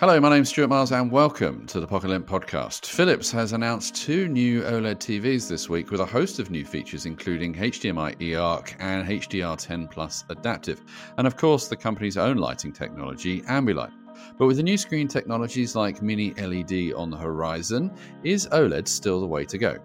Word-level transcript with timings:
Hello, 0.00 0.20
my 0.20 0.30
name's 0.30 0.50
Stuart 0.50 0.68
Miles 0.68 0.92
and 0.92 1.10
welcome 1.10 1.66
to 1.66 1.80
the 1.80 1.86
Pocket 1.86 2.24
podcast. 2.24 2.86
Philips 2.86 3.32
has 3.32 3.52
announced 3.52 3.96
two 3.96 4.28
new 4.28 4.62
OLED 4.62 4.98
TVs 4.98 5.48
this 5.48 5.68
week 5.68 5.90
with 5.90 5.98
a 5.98 6.06
host 6.06 6.38
of 6.38 6.52
new 6.52 6.64
features 6.64 7.04
including 7.04 7.52
HDMI 7.52 8.16
eARC 8.20 8.76
and 8.78 9.08
HDR10 9.08 9.90
Plus 9.90 10.24
adaptive, 10.28 10.82
and 11.16 11.26
of 11.26 11.36
course 11.36 11.66
the 11.66 11.74
company's 11.74 12.16
own 12.16 12.36
lighting 12.36 12.70
technology, 12.72 13.40
Ambilight. 13.42 13.90
But 14.38 14.46
with 14.46 14.58
the 14.58 14.62
new 14.62 14.76
screen 14.76 15.08
technologies 15.08 15.74
like 15.74 16.00
Mini 16.00 16.32
LED 16.34 16.92
on 16.94 17.10
the 17.10 17.16
horizon, 17.16 17.90
is 18.22 18.46
OLED 18.52 18.86
still 18.86 19.20
the 19.20 19.26
way 19.26 19.44
to 19.46 19.58
go? 19.58 19.78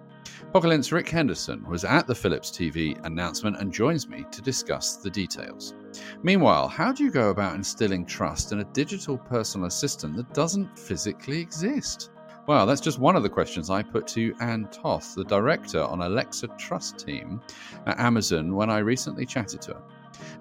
Pocket's 0.53 0.91
Rick 0.91 1.09
Henderson 1.09 1.67
was 1.67 1.84
at 1.84 2.05
the 2.05 2.14
Philips 2.14 2.52
TV 2.52 3.03
announcement 3.03 3.58
and 3.58 3.73
joins 3.73 4.08
me 4.08 4.27
to 4.30 4.44
discuss 4.44 4.98
the 4.98 5.09
details. 5.09 5.73
Meanwhile, 6.21 6.67
how 6.67 6.91
do 6.91 7.03
you 7.03 7.11
go 7.11 7.29
about 7.29 7.55
instilling 7.55 8.05
trust 8.05 8.52
in 8.52 8.59
a 8.59 8.65
digital 8.65 9.17
personal 9.17 9.67
assistant 9.67 10.16
that 10.16 10.33
doesn't 10.33 10.77
physically 10.77 11.39
exist? 11.39 12.11
Well, 12.45 12.66
that's 12.66 12.81
just 12.81 13.00
one 13.00 13.16
of 13.16 13.23
the 13.23 13.30
questions 13.30 13.69
I 13.69 13.83
put 13.83 14.05
to 14.08 14.35
Anne 14.41 14.67
Toth, 14.69 15.16
the 15.16 15.23
director 15.23 15.81
on 15.81 16.02
Alexa 16.02 16.50
Trust 16.58 17.00
team 17.00 17.39
at 17.85 18.00
Amazon, 18.00 18.53
when 18.53 18.69
I 18.69 18.80
recently 18.80 19.25
chatted 19.25 19.61
to 19.61 19.75
her. 19.75 19.81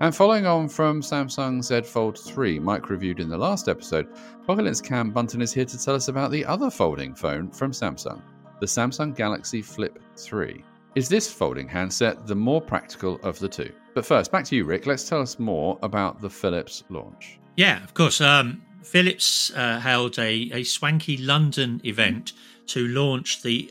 And 0.00 0.14
following 0.14 0.44
on 0.44 0.69
from 0.69 1.00
Samsung 1.00 1.62
Z 1.62 1.83
Fold 1.83 2.19
3, 2.19 2.59
Mike 2.59 2.91
reviewed 2.91 3.20
in 3.20 3.28
the 3.28 3.39
last 3.39 3.69
episode, 3.69 4.09
Pocket's 4.47 4.81
Cam 4.81 5.12
Bunton 5.12 5.41
is 5.41 5.53
here 5.53 5.64
to 5.64 5.78
tell 5.83 5.94
us 5.94 6.09
about 6.09 6.33
the 6.33 6.44
other 6.44 6.70
folding 6.70 7.14
phone 7.14 7.50
from 7.50 7.70
Samsung, 7.70 8.20
the 8.59 8.66
Samsung 8.66 9.14
Galaxy 9.14 9.62
Flip 9.62 9.97
3. 10.16 10.64
Is 10.97 11.09
this 11.09 11.33
folding 11.33 11.69
handset 11.69 12.27
the 12.27 12.34
more 12.34 12.61
practical 12.61 13.20
of 13.22 13.39
the 13.39 13.48
two? 13.48 13.72
But 13.95 14.07
first, 14.07 14.33
back 14.33 14.45
to 14.47 14.57
you, 14.57 14.65
Rick. 14.65 14.87
Let's 14.87 15.09
tell 15.09 15.21
us 15.21 15.39
more 15.39 15.79
about 15.83 16.21
the 16.21 16.31
Philips 16.31 16.85
launch. 16.89 17.39
Yeah, 17.57 17.83
of 17.85 17.95
course. 17.95 18.21
Um, 18.21 18.62
Philips 18.83 19.53
uh, 19.55 19.79
held 19.79 20.19
a, 20.19 20.51
a 20.53 20.62
swanky 20.65 21.17
London 21.19 21.81
event 21.84 22.33
to 22.67 22.89
launch 22.89 23.43
the 23.43 23.71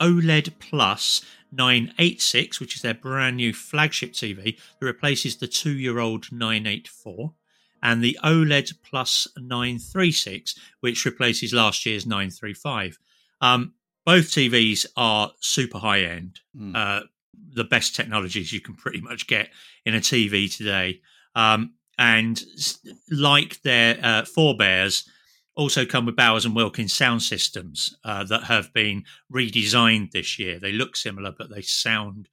OLED 0.00 0.52
Plus 0.58 1.22
986, 1.52 2.60
which 2.60 2.76
is 2.76 2.82
their 2.82 2.94
brand 2.94 3.36
new 3.36 3.52
flagship 3.52 4.12
TV 4.12 4.58
that 4.80 4.86
replaces 4.86 5.36
the 5.36 5.46
two 5.46 5.72
year 5.72 5.98
old 5.98 6.30
984, 6.32 7.32
and 7.82 8.02
the 8.02 8.18
OLED 8.24 8.74
Plus 8.82 9.28
936, 9.36 10.58
which 10.80 11.04
replaces 11.04 11.52
last 11.52 11.84
year's 11.86 12.06
935. 12.06 12.98
Um, 13.40 13.74
both 14.04 14.26
TVs 14.30 14.86
are 14.96 15.32
super 15.40 15.78
high 15.78 16.00
end, 16.00 16.40
mm. 16.56 16.74
uh, 16.74 17.04
the 17.54 17.64
best 17.64 17.94
technologies 17.94 18.52
you 18.52 18.60
can 18.60 18.74
pretty 18.74 19.00
much 19.00 19.26
get 19.26 19.50
in 19.84 19.94
a 19.94 20.00
TV 20.00 20.54
today. 20.54 21.00
Um, 21.34 21.74
and 21.98 22.42
like 23.10 23.60
their 23.62 23.98
uh, 24.02 24.24
forebears, 24.24 25.08
also 25.54 25.84
come 25.84 26.06
with 26.06 26.16
Bowers 26.16 26.44
and 26.44 26.56
Wilkins 26.56 26.94
sound 26.94 27.22
systems 27.22 27.94
uh, 28.04 28.24
that 28.24 28.44
have 28.44 28.72
been 28.72 29.04
redesigned 29.32 30.10
this 30.12 30.38
year. 30.38 30.58
They 30.58 30.72
look 30.72 30.96
similar, 30.96 31.32
but 31.36 31.50
they 31.50 31.60
sound 31.60 32.28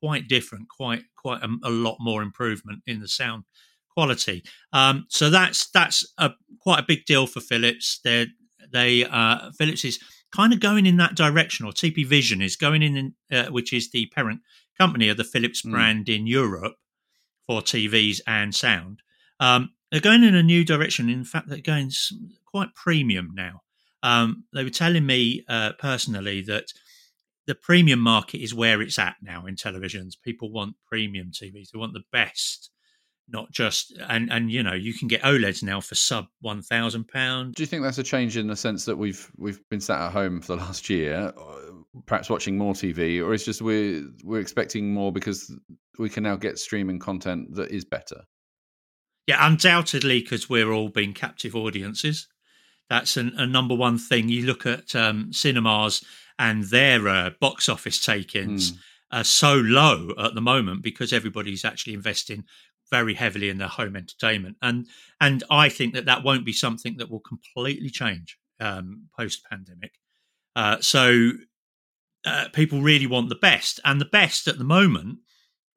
quite 0.00 0.28
different. 0.28 0.68
Quite 0.68 1.04
quite 1.16 1.42
a, 1.42 1.48
a 1.64 1.70
lot 1.70 1.96
more 2.00 2.22
improvement 2.22 2.82
in 2.86 3.00
the 3.00 3.08
sound 3.08 3.44
quality. 3.88 4.42
Um, 4.72 5.06
so 5.08 5.30
that's 5.30 5.70
that's 5.70 6.06
a 6.18 6.32
quite 6.60 6.80
a 6.80 6.86
big 6.86 7.04
deal 7.06 7.26
for 7.26 7.40
Philips. 7.40 8.00
They 8.04 8.26
they 8.70 9.04
uh, 9.04 9.50
Philips 9.56 9.84
is 9.84 9.98
kind 10.34 10.52
of 10.52 10.60
going 10.60 10.86
in 10.86 10.96
that 10.96 11.14
direction, 11.14 11.66
or 11.66 11.72
TP 11.72 12.06
Vision 12.06 12.40
is 12.42 12.56
going 12.56 12.82
in, 12.82 13.14
uh, 13.30 13.46
which 13.46 13.72
is 13.72 13.90
the 13.90 14.06
parent 14.06 14.40
company 14.78 15.08
of 15.08 15.16
the 15.16 15.24
Philips 15.24 15.62
mm. 15.62 15.70
brand 15.70 16.08
in 16.08 16.26
Europe 16.26 16.74
for 17.46 17.60
TVs 17.60 18.20
and 18.26 18.54
sound. 18.54 19.02
Um, 19.40 19.70
they're 19.90 20.00
going 20.00 20.24
in 20.24 20.34
a 20.34 20.42
new 20.42 20.64
direction. 20.64 21.08
In 21.10 21.24
fact, 21.24 21.48
they're 21.48 21.58
going 21.58 21.90
quite 22.46 22.74
premium 22.74 23.32
now. 23.34 23.62
Um, 24.02 24.44
they 24.52 24.64
were 24.64 24.70
telling 24.70 25.06
me 25.06 25.44
uh, 25.48 25.72
personally 25.78 26.42
that 26.42 26.72
the 27.46 27.54
premium 27.54 28.00
market 28.00 28.38
is 28.38 28.54
where 28.54 28.80
it's 28.80 28.98
at 28.98 29.16
now 29.20 29.46
in 29.46 29.56
televisions. 29.56 30.14
People 30.22 30.50
want 30.50 30.76
premium 30.86 31.30
TVs. 31.30 31.70
They 31.70 31.78
want 31.78 31.92
the 31.92 32.04
best, 32.10 32.70
not 33.32 33.50
just 33.50 33.98
and 34.08 34.30
and 34.30 34.50
you 34.50 34.62
know 34.62 34.74
you 34.74 34.92
can 34.92 35.08
get 35.08 35.22
OLEDs 35.22 35.62
now 35.62 35.80
for 35.80 35.94
sub 35.94 36.26
one 36.40 36.62
thousand 36.62 37.08
pound. 37.08 37.54
Do 37.54 37.62
you 37.62 37.66
think 37.66 37.82
that's 37.82 37.98
a 37.98 38.02
change 38.02 38.36
in 38.36 38.46
the 38.46 38.56
sense 38.56 38.84
that 38.84 38.96
we've 38.96 39.30
we've 39.36 39.60
been 39.68 39.80
sat 39.80 40.00
at 40.00 40.12
home 40.12 40.40
for 40.40 40.56
the 40.56 40.62
last 40.62 40.88
year, 40.90 41.32
perhaps 42.06 42.30
watching 42.30 42.58
more 42.58 42.74
TV, 42.74 43.24
or 43.24 43.34
it's 43.34 43.44
just 43.44 43.62
we're 43.62 44.04
we're 44.22 44.40
expecting 44.40 44.92
more 44.92 45.12
because 45.12 45.54
we 45.98 46.08
can 46.08 46.22
now 46.22 46.36
get 46.36 46.58
streaming 46.58 46.98
content 46.98 47.54
that 47.54 47.70
is 47.70 47.84
better? 47.84 48.22
Yeah, 49.26 49.46
undoubtedly, 49.46 50.20
because 50.20 50.50
we're 50.50 50.72
all 50.72 50.88
being 50.88 51.14
captive 51.14 51.54
audiences. 51.54 52.26
That's 52.90 53.16
an, 53.16 53.32
a 53.36 53.46
number 53.46 53.74
one 53.74 53.96
thing. 53.98 54.28
You 54.28 54.44
look 54.44 54.66
at 54.66 54.94
um, 54.96 55.32
cinemas 55.32 56.04
and 56.38 56.64
their 56.64 57.08
uh, 57.08 57.30
box 57.40 57.68
office 57.68 58.04
take-ins 58.04 58.72
mm. 58.72 58.78
are 59.12 59.24
so 59.24 59.54
low 59.54 60.10
at 60.18 60.34
the 60.34 60.40
moment 60.40 60.82
because 60.82 61.12
everybody's 61.12 61.64
actually 61.64 61.94
investing 61.94 62.44
very 62.92 63.14
heavily 63.14 63.48
in 63.48 63.58
their 63.58 63.66
home 63.68 63.96
entertainment, 63.96 64.56
and 64.62 64.86
and 65.20 65.42
I 65.50 65.68
think 65.70 65.94
that 65.94 66.04
that 66.04 66.22
won't 66.22 66.44
be 66.44 66.52
something 66.52 66.98
that 66.98 67.10
will 67.10 67.20
completely 67.20 67.90
change 67.90 68.38
um, 68.60 69.08
post-pandemic. 69.18 69.94
Uh, 70.54 70.76
so 70.80 71.32
uh, 72.26 72.48
people 72.52 72.82
really 72.82 73.06
want 73.06 73.30
the 73.30 73.34
best, 73.50 73.80
and 73.84 74.00
the 74.00 74.04
best 74.20 74.46
at 74.46 74.58
the 74.58 74.72
moment 74.78 75.18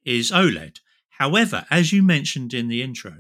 is 0.04 0.30
OLED. 0.32 0.80
However, 1.10 1.66
as 1.72 1.94
you 1.94 2.04
mentioned 2.04 2.54
in 2.54 2.68
the 2.68 2.84
intro, 2.84 3.16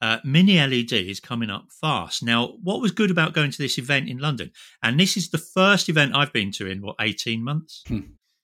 uh, 0.00 0.18
mini 0.24 0.56
LED 0.58 0.92
is 0.92 1.20
coming 1.20 1.50
up 1.50 1.66
fast. 1.70 2.22
Now, 2.22 2.54
what 2.62 2.80
was 2.80 2.92
good 2.92 3.10
about 3.10 3.34
going 3.34 3.50
to 3.50 3.58
this 3.58 3.78
event 3.78 4.08
in 4.08 4.18
London, 4.18 4.52
and 4.82 4.98
this 4.98 5.16
is 5.18 5.28
the 5.28 5.38
first 5.38 5.90
event 5.90 6.16
I've 6.16 6.32
been 6.32 6.50
to 6.52 6.66
in 6.66 6.80
what 6.80 6.96
eighteen 6.98 7.44
months, 7.44 7.84
hmm. 7.86 8.00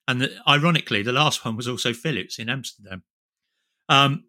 and 0.07 0.21
the, 0.21 0.29
ironically, 0.47 1.03
the 1.03 1.13
last 1.13 1.43
one 1.43 1.57
was 1.57 1.69
also 1.69 1.95
Philips 1.95 2.39
in 2.39 2.51
Amsterdam, 2.51 3.03
um, 3.89 4.25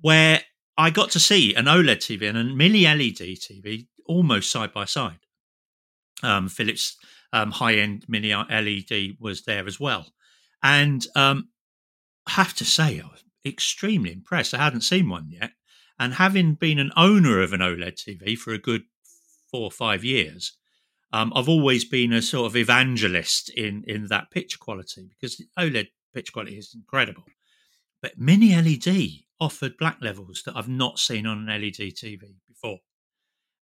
where 0.00 0.42
I 0.76 0.90
got 0.90 1.10
to 1.12 1.20
see 1.20 1.54
an 1.54 1.66
OLED 1.66 1.98
TV 1.98 2.28
and 2.28 2.38
a 2.38 2.44
mini 2.44 2.84
LED 2.84 3.38
TV 3.38 3.86
almost 4.06 4.50
side 4.50 4.72
by 4.72 4.84
side. 4.84 5.20
Um, 6.22 6.48
Philips 6.48 6.96
um, 7.32 7.52
high 7.52 7.74
end 7.74 8.04
mini 8.08 8.34
LED 8.34 9.16
was 9.18 9.42
there 9.42 9.66
as 9.66 9.78
well, 9.78 10.06
and 10.62 11.06
um, 11.14 11.50
I 12.26 12.32
have 12.32 12.54
to 12.54 12.64
say 12.64 13.00
I 13.00 13.06
was 13.06 13.24
extremely 13.44 14.12
impressed. 14.12 14.52
I 14.52 14.58
hadn't 14.58 14.82
seen 14.82 15.08
one 15.08 15.28
yet 15.30 15.52
and 16.00 16.14
having 16.14 16.54
been 16.54 16.78
an 16.78 16.92
owner 16.96 17.42
of 17.42 17.52
an 17.52 17.60
OLED 17.60 17.96
TV 17.96 18.36
for 18.36 18.54
a 18.54 18.58
good 18.58 18.84
four 19.50 19.64
or 19.64 19.70
five 19.70 20.02
years, 20.02 20.56
um, 21.12 21.30
I've 21.36 21.48
always 21.48 21.84
been 21.84 22.10
a 22.14 22.22
sort 22.22 22.46
of 22.46 22.56
evangelist 22.56 23.50
in 23.50 23.84
in 23.86 24.06
that 24.06 24.30
picture 24.30 24.56
quality 24.58 25.10
because 25.10 25.44
OLED 25.58 25.88
picture 26.14 26.32
quality 26.32 26.56
is 26.56 26.74
incredible. 26.74 27.24
But 28.00 28.18
Mini 28.18 28.56
LED 28.56 29.24
offered 29.40 29.76
black 29.78 29.98
levels 30.00 30.42
that 30.44 30.56
I've 30.56 30.68
not 30.68 30.98
seen 30.98 31.26
on 31.26 31.48
an 31.48 31.62
LED 31.62 31.94
TV 31.94 32.20
before, 32.48 32.78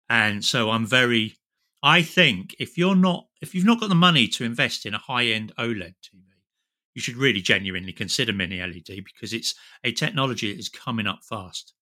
and 0.09 0.43
so 0.43 0.71
I'm 0.71 0.85
very. 0.85 1.35
I 1.81 2.01
think 2.01 2.55
if 2.59 2.77
you're 2.77 2.95
not 2.95 3.27
if 3.41 3.55
you've 3.55 3.65
not 3.65 3.79
got 3.79 3.89
the 3.89 3.95
money 3.95 4.27
to 4.27 4.43
invest 4.43 4.85
in 4.85 4.93
a 4.93 4.97
high 4.97 5.27
end 5.27 5.53
OLED 5.57 5.95
TV, 6.03 6.29
you 6.95 7.01
should 7.01 7.15
really 7.15 7.41
genuinely 7.41 7.93
consider 7.93 8.33
Mini 8.33 8.59
LED 8.59 9.03
because 9.05 9.33
it's 9.33 9.55
a 9.83 9.91
technology 9.91 10.51
that 10.51 10.59
is 10.59 10.69
coming 10.69 11.07
up 11.07 11.19
fast. 11.23 11.73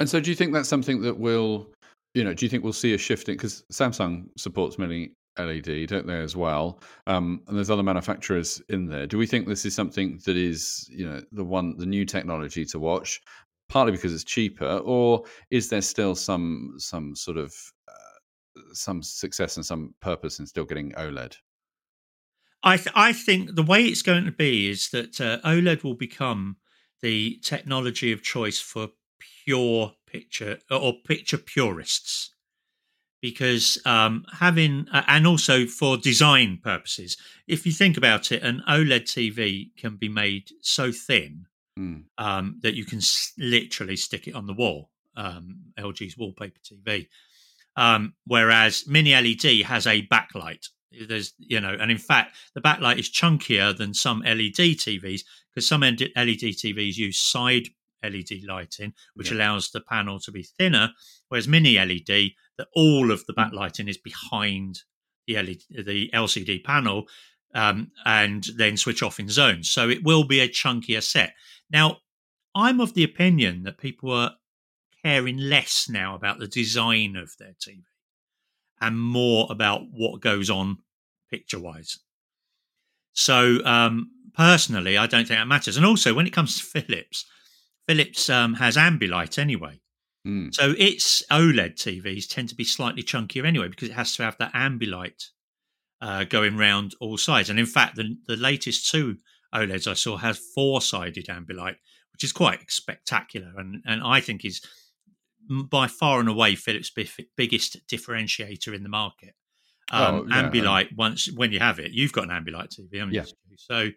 And 0.00 0.08
so, 0.08 0.18
do 0.20 0.30
you 0.30 0.36
think 0.36 0.52
that's 0.52 0.68
something 0.68 1.00
that 1.02 1.18
will, 1.18 1.70
you 2.14 2.24
know, 2.24 2.34
do 2.34 2.44
you 2.44 2.50
think 2.50 2.64
we'll 2.64 2.72
see 2.72 2.94
a 2.94 2.98
shift 2.98 3.28
in 3.28 3.36
because 3.36 3.62
Samsung 3.72 4.24
supports 4.36 4.78
many 4.78 5.12
LED, 5.38 5.88
don't 5.88 6.06
they, 6.06 6.20
as 6.20 6.36
well? 6.36 6.80
Um, 7.06 7.42
and 7.46 7.56
there's 7.56 7.70
other 7.70 7.82
manufacturers 7.82 8.60
in 8.68 8.86
there. 8.86 9.06
Do 9.06 9.18
we 9.18 9.26
think 9.26 9.46
this 9.46 9.64
is 9.64 9.74
something 9.74 10.20
that 10.24 10.36
is, 10.36 10.88
you 10.90 11.08
know, 11.08 11.22
the 11.32 11.44
one, 11.44 11.76
the 11.76 11.86
new 11.86 12.04
technology 12.04 12.64
to 12.66 12.78
watch, 12.78 13.20
partly 13.68 13.92
because 13.92 14.14
it's 14.14 14.24
cheaper, 14.24 14.78
or 14.78 15.24
is 15.50 15.68
there 15.68 15.82
still 15.82 16.14
some 16.14 16.74
some 16.78 17.14
sort 17.14 17.36
of 17.36 17.54
uh, 17.88 18.72
some 18.72 19.02
success 19.02 19.56
and 19.56 19.64
some 19.64 19.94
purpose 20.00 20.38
in 20.38 20.46
still 20.46 20.64
getting 20.64 20.92
OLED? 20.92 21.36
I 22.62 22.76
th- 22.76 22.94
I 22.94 23.12
think 23.12 23.54
the 23.54 23.62
way 23.62 23.84
it's 23.84 24.02
going 24.02 24.24
to 24.24 24.32
be 24.32 24.68
is 24.68 24.90
that 24.90 25.20
uh, 25.20 25.38
OLED 25.44 25.84
will 25.84 25.94
become 25.94 26.56
the 27.00 27.38
technology 27.42 28.10
of 28.12 28.22
choice 28.22 28.58
for 28.58 28.88
pure 29.44 29.94
picture 30.06 30.58
or 30.70 30.94
picture 31.04 31.38
purists 31.38 32.34
because 33.20 33.80
um, 33.84 34.24
having 34.32 34.86
uh, 34.92 35.02
and 35.08 35.26
also 35.26 35.66
for 35.66 35.96
design 35.96 36.58
purposes. 36.62 37.16
If 37.46 37.66
you 37.66 37.72
think 37.72 37.96
about 37.96 38.30
it 38.32 38.42
an 38.42 38.62
oled 38.68 39.02
tv 39.02 39.70
can 39.76 39.96
be 39.96 40.08
made 40.08 40.50
so 40.60 40.92
thin 40.92 41.46
mm. 41.78 42.04
um, 42.16 42.58
that 42.62 42.74
you 42.74 42.84
can 42.84 42.98
s- 42.98 43.32
literally 43.38 43.96
stick 43.96 44.28
it 44.28 44.34
on 44.34 44.46
the 44.46 44.54
wall 44.54 44.90
um, 45.16 45.58
lg's 45.78 46.16
wallpaper 46.16 46.60
tv 46.60 47.08
um, 47.78 48.14
whereas 48.26 48.86
mini 48.88 49.12
led 49.12 49.64
has 49.64 49.86
a 49.86 50.06
backlight. 50.08 50.66
There's 51.06 51.32
you 51.38 51.60
know 51.60 51.76
and 51.78 51.90
in 51.90 51.98
fact 51.98 52.34
the 52.54 52.60
backlight 52.60 52.98
is 52.98 53.10
chunkier 53.10 53.76
than 53.76 53.94
some 53.94 54.20
led 54.22 54.52
tvs 54.58 55.20
because 55.54 55.68
some 55.68 55.82
led 55.82 55.98
tvs 55.98 56.96
use 56.96 57.20
side 57.20 57.68
led 58.02 58.44
lighting 58.46 58.92
which 59.14 59.30
yeah. 59.30 59.36
allows 59.36 59.70
the 59.70 59.80
panel 59.80 60.18
to 60.18 60.30
be 60.30 60.42
thinner 60.42 60.90
whereas 61.28 61.48
mini 61.48 61.74
led 61.74 62.30
that 62.56 62.68
all 62.74 63.10
of 63.10 63.24
the 63.26 63.32
mm. 63.32 63.50
backlighting 63.50 63.88
is 63.88 63.98
behind 63.98 64.80
the 65.26 65.34
LED, 65.34 65.86
the 65.86 66.10
lcd 66.14 66.64
panel 66.64 67.06
um, 67.54 67.90
and 68.04 68.46
then 68.56 68.76
switch 68.76 69.02
off 69.02 69.18
in 69.18 69.28
zones 69.28 69.70
so 69.70 69.88
it 69.88 70.04
will 70.04 70.24
be 70.24 70.40
a 70.40 70.48
chunkier 70.48 71.02
set 71.02 71.34
now 71.70 71.98
i'm 72.54 72.80
of 72.80 72.94
the 72.94 73.04
opinion 73.04 73.62
that 73.62 73.78
people 73.78 74.12
are 74.12 74.32
caring 75.04 75.38
less 75.38 75.88
now 75.88 76.14
about 76.14 76.38
the 76.38 76.48
design 76.48 77.16
of 77.16 77.32
their 77.38 77.54
tv 77.60 77.82
and 78.80 79.00
more 79.00 79.46
about 79.50 79.82
what 79.90 80.20
goes 80.20 80.50
on 80.50 80.78
picture 81.30 81.58
wise. 81.58 81.98
So 83.12 83.64
um, 83.64 84.10
personally, 84.34 84.96
I 84.96 85.06
don't 85.06 85.26
think 85.26 85.38
that 85.38 85.48
matters. 85.48 85.76
And 85.76 85.86
also, 85.86 86.14
when 86.14 86.26
it 86.26 86.32
comes 86.32 86.58
to 86.58 86.64
Philips, 86.64 87.26
Philips 87.88 88.28
um, 88.28 88.54
has 88.54 88.76
Ambilight 88.76 89.38
anyway. 89.38 89.80
Mm. 90.26 90.54
So 90.54 90.74
its 90.76 91.22
OLED 91.30 91.76
TVs 91.76 92.28
tend 92.28 92.50
to 92.50 92.54
be 92.54 92.64
slightly 92.64 93.02
chunkier 93.02 93.46
anyway 93.46 93.68
because 93.68 93.88
it 93.88 93.94
has 93.94 94.14
to 94.16 94.24
have 94.24 94.36
that 94.38 94.52
Ambilight 94.52 95.28
uh, 96.02 96.24
going 96.24 96.58
round 96.58 96.94
all 97.00 97.16
sides. 97.16 97.48
And 97.48 97.58
in 97.58 97.64
fact, 97.64 97.96
the, 97.96 98.16
the 98.26 98.36
latest 98.36 98.90
two 98.90 99.16
OLEDs 99.54 99.86
I 99.86 99.94
saw 99.94 100.18
has 100.18 100.38
four 100.54 100.82
sided 100.82 101.28
Ambilight, 101.28 101.76
which 102.12 102.24
is 102.24 102.32
quite 102.32 102.70
spectacular 102.70 103.52
and, 103.56 103.82
and 103.86 104.02
I 104.04 104.20
think 104.20 104.44
is 104.44 104.60
by 105.48 105.86
far 105.86 106.20
and 106.20 106.28
away 106.28 106.56
Philips' 106.56 106.90
biggest 106.90 107.78
differentiator 107.88 108.74
in 108.74 108.82
the 108.82 108.90
market. 108.90 109.34
Um, 109.90 110.14
oh, 110.14 110.26
yeah, 110.28 110.50
Ambilight, 110.50 110.94
once 110.94 111.32
when 111.32 111.52
you 111.52 111.60
have 111.60 111.78
it, 111.78 111.92
you've 111.92 112.12
got 112.12 112.24
an 112.24 112.30
Ambilight 112.30 112.78
TV, 112.78 112.98
haven't 112.98 113.14
yeah. 113.14 113.24
you? 113.48 113.56
So 113.56 113.88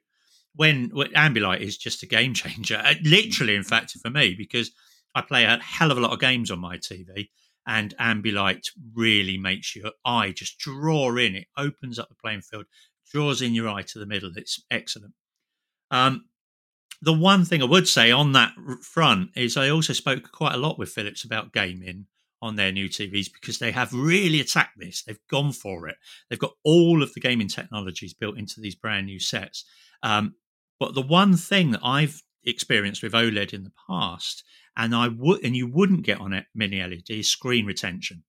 when, 0.56 0.90
when 0.94 1.12
Ambilight 1.14 1.62
is 1.62 1.78
just 1.78 2.04
a 2.04 2.08
game 2.08 2.34
changer, 2.34 2.82
uh, 2.84 2.96
literally, 3.04 3.56
in 3.56 3.64
fact, 3.64 3.92
for 4.02 4.10
me, 4.10 4.36
because 4.38 4.72
I 5.16 5.22
play 5.22 5.44
a 5.44 5.60
hell 5.62 5.92
of 5.92 5.98
a 5.98 6.02
lot 6.02 6.14
of 6.14 6.20
games 6.20 6.52
on 6.52 6.60
my 6.60 6.78
TV, 6.78 7.30
and 7.68 7.96
Ambilight 8.00 8.68
really 8.94 9.38
makes 9.38 9.76
your 9.76 9.92
eye 10.06 10.32
just 10.32 10.58
draw 10.58 11.16
in. 11.18 11.36
It 11.36 11.48
opens 11.58 12.00
up 12.00 12.10
the 12.10 12.16
playing 12.16 12.42
field, 12.42 12.66
draws 13.12 13.42
in 13.42 13.54
your 13.54 13.70
eye 13.70 13.84
to 13.84 14.00
the 14.00 14.06
middle. 14.06 14.32
It's 14.36 14.64
excellent. 14.72 15.14
Um, 15.92 16.26
the 17.02 17.14
one 17.14 17.46
thing 17.46 17.62
I 17.62 17.66
would 17.66 17.88
say 17.88 18.12
on 18.12 18.32
that 18.34 18.54
front 18.82 19.32
is 19.36 19.58
I 19.58 19.70
also 19.70 19.94
spoke 19.94 20.32
quite 20.32 20.54
a 20.54 20.58
lot 20.58 20.78
with 20.78 20.90
Philips 20.90 21.24
about 21.24 21.54
gaming 21.54 22.06
on 22.42 22.56
their 22.56 22.72
new 22.72 22.90
TVs 22.90 23.32
because 23.32 23.60
they 23.60 23.72
have 23.72 23.94
really 23.94 24.40
attacked 24.40 24.78
this. 24.78 25.04
They've 25.04 25.20
gone 25.30 25.52
for 25.52 25.88
it. 25.88 25.98
They've 26.30 26.40
got 26.40 26.54
all 26.64 27.04
of 27.04 27.14
the 27.14 27.20
gaming 27.20 27.48
technologies 27.48 28.14
built 28.14 28.38
into 28.38 28.60
these 28.60 28.76
brand 28.76 29.06
new 29.06 29.20
sets. 29.20 29.66
Um, 30.04 30.36
but 30.80 30.96
the 30.96 31.02
one 31.02 31.38
thing 31.38 31.72
that 31.72 31.82
I've 31.84 32.24
experienced 32.44 33.04
with 33.04 33.14
OLED 33.14 33.54
in 33.54 33.64
the 33.64 33.74
past, 33.88 34.44
and 34.76 34.96
I 34.96 35.10
would, 35.10 35.44
and 35.44 35.56
you 35.56 35.68
wouldn't 35.68 36.04
get 36.04 36.20
on 36.20 36.34
it 36.34 36.46
mini 36.56 36.82
LED, 36.82 37.24
screen 37.24 37.66
retention. 37.66 38.24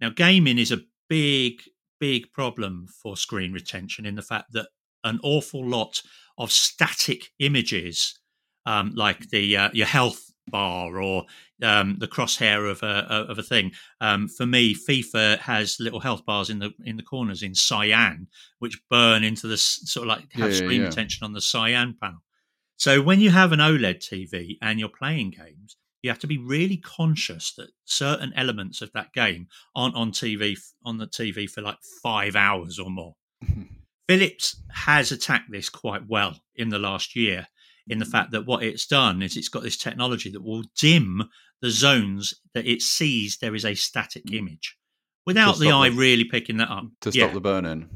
Now, 0.00 0.10
gaming 0.10 0.58
is 0.58 0.72
a 0.72 0.82
big, 1.08 1.62
big 1.98 2.32
problem 2.32 2.86
for 3.02 3.16
screen 3.16 3.52
retention 3.52 4.04
in 4.04 4.16
the 4.16 4.22
fact 4.22 4.52
that 4.52 4.68
an 5.04 5.20
awful 5.22 5.66
lot 5.66 6.02
of 6.36 6.50
static 6.50 7.30
images, 7.38 8.18
um, 8.66 8.92
like 8.94 9.30
the 9.30 9.56
uh, 9.56 9.70
your 9.72 9.86
health 9.86 10.33
bar 10.48 11.00
or 11.00 11.24
um, 11.62 11.96
the 11.98 12.08
crosshair 12.08 12.70
of 12.70 12.82
a 12.82 13.06
of 13.30 13.38
a 13.38 13.42
thing. 13.42 13.72
Um, 14.00 14.28
for 14.28 14.46
me, 14.46 14.74
FIFA 14.74 15.38
has 15.38 15.78
little 15.80 16.00
health 16.00 16.24
bars 16.24 16.50
in 16.50 16.58
the 16.58 16.72
in 16.84 16.96
the 16.96 17.02
corners 17.02 17.42
in 17.42 17.54
cyan, 17.54 18.28
which 18.58 18.80
burn 18.90 19.24
into 19.24 19.46
the 19.46 19.56
sort 19.56 20.06
of 20.06 20.08
like 20.08 20.32
have 20.32 20.50
yeah, 20.50 20.56
screen 20.56 20.80
yeah. 20.82 20.88
retention 20.88 21.24
on 21.24 21.32
the 21.32 21.40
cyan 21.40 21.96
panel. 22.00 22.22
So 22.76 23.00
when 23.00 23.20
you 23.20 23.30
have 23.30 23.52
an 23.52 23.60
OLED 23.60 23.98
TV 23.98 24.58
and 24.60 24.80
you're 24.80 24.88
playing 24.88 25.30
games, 25.30 25.76
you 26.02 26.10
have 26.10 26.18
to 26.18 26.26
be 26.26 26.38
really 26.38 26.76
conscious 26.76 27.54
that 27.54 27.70
certain 27.84 28.32
elements 28.36 28.82
of 28.82 28.92
that 28.92 29.12
game 29.12 29.46
aren't 29.74 29.94
on 29.94 30.12
TV 30.12 30.58
on 30.84 30.98
the 30.98 31.06
TV 31.06 31.48
for 31.48 31.62
like 31.62 31.78
five 32.02 32.36
hours 32.36 32.78
or 32.78 32.90
more. 32.90 33.14
Philips 34.08 34.60
has 34.70 35.12
attacked 35.12 35.50
this 35.50 35.70
quite 35.70 36.06
well 36.06 36.38
in 36.56 36.68
the 36.68 36.78
last 36.78 37.16
year 37.16 37.46
in 37.88 37.98
the 37.98 38.04
fact 38.04 38.30
that 38.32 38.46
what 38.46 38.62
it's 38.62 38.86
done 38.86 39.22
is 39.22 39.36
it's 39.36 39.48
got 39.48 39.62
this 39.62 39.76
technology 39.76 40.30
that 40.30 40.42
will 40.42 40.62
dim 40.78 41.28
the 41.60 41.70
zones 41.70 42.34
that 42.54 42.66
it 42.66 42.82
sees 42.82 43.38
there 43.38 43.54
is 43.54 43.64
a 43.64 43.74
static 43.74 44.24
mm. 44.26 44.38
image 44.38 44.76
without 45.26 45.58
the 45.58 45.70
eye 45.70 45.90
the, 45.90 45.96
really 45.96 46.24
picking 46.24 46.58
that 46.58 46.70
up. 46.70 46.84
To 47.02 47.12
stop 47.12 47.28
yeah. 47.28 47.34
the 47.34 47.40
burn-in. 47.40 47.88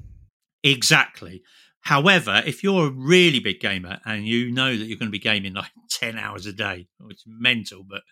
Exactly. 0.64 1.42
However, 1.80 2.42
if 2.44 2.62
you're 2.62 2.88
a 2.88 2.90
really 2.90 3.40
big 3.40 3.60
gamer 3.60 3.98
and 4.04 4.26
you 4.26 4.50
know 4.50 4.76
that 4.76 4.84
you're 4.84 4.98
going 4.98 5.08
to 5.08 5.12
be 5.12 5.18
gaming 5.18 5.54
like 5.54 5.70
10 5.90 6.18
hours 6.18 6.46
a 6.46 6.52
day, 6.52 6.88
which 6.98 7.18
is 7.18 7.24
mental, 7.26 7.84
but 7.88 8.02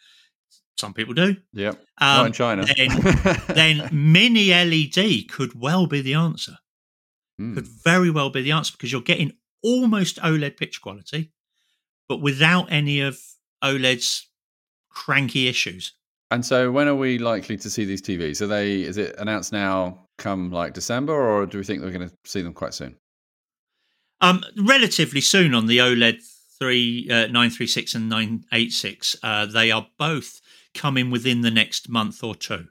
some 0.78 0.94
people 0.94 1.14
do. 1.14 1.36
Yeah. 1.52 1.70
Um, 1.70 1.76
Not 1.98 2.26
in 2.26 2.32
China. 2.32 2.66
Then, 2.76 3.36
then 3.48 3.88
mini 3.92 4.50
LED 4.50 5.28
could 5.30 5.58
well 5.58 5.86
be 5.86 6.02
the 6.02 6.14
answer. 6.14 6.58
Mm. 7.40 7.54
Could 7.54 7.66
very 7.66 8.10
well 8.10 8.30
be 8.30 8.42
the 8.42 8.52
answer 8.52 8.72
because 8.72 8.92
you're 8.92 9.00
getting 9.00 9.32
almost 9.62 10.18
OLED 10.18 10.56
picture 10.56 10.80
quality 10.80 11.32
but 12.08 12.18
without 12.18 12.70
any 12.70 13.00
of 13.00 13.18
OLED's 13.62 14.28
cranky 14.90 15.48
issues. 15.48 15.92
And 16.30 16.44
so, 16.44 16.72
when 16.72 16.88
are 16.88 16.94
we 16.94 17.18
likely 17.18 17.56
to 17.58 17.70
see 17.70 17.84
these 17.84 18.02
TVs? 18.02 18.40
Are 18.40 18.46
they? 18.46 18.82
Is 18.82 18.96
it 18.96 19.14
announced 19.18 19.52
now? 19.52 20.06
Come 20.18 20.50
like 20.50 20.72
December, 20.72 21.12
or 21.12 21.46
do 21.46 21.58
we 21.58 21.64
think 21.64 21.82
we're 21.82 21.90
going 21.90 22.08
to 22.08 22.14
see 22.24 22.40
them 22.40 22.54
quite 22.54 22.72
soon? 22.74 22.96
Um, 24.22 24.42
relatively 24.56 25.20
soon 25.20 25.54
on 25.54 25.66
the 25.66 25.78
OLED 25.78 26.22
three 26.58 27.08
uh, 27.10 27.26
nine 27.26 27.50
three 27.50 27.66
six 27.66 27.94
and 27.94 28.08
nine 28.08 28.44
eight 28.52 28.72
six. 28.72 29.14
Uh, 29.22 29.46
they 29.46 29.70
are 29.70 29.86
both 29.98 30.40
coming 30.74 31.10
within 31.10 31.42
the 31.42 31.50
next 31.50 31.88
month 31.88 32.24
or 32.24 32.34
two. 32.34 32.66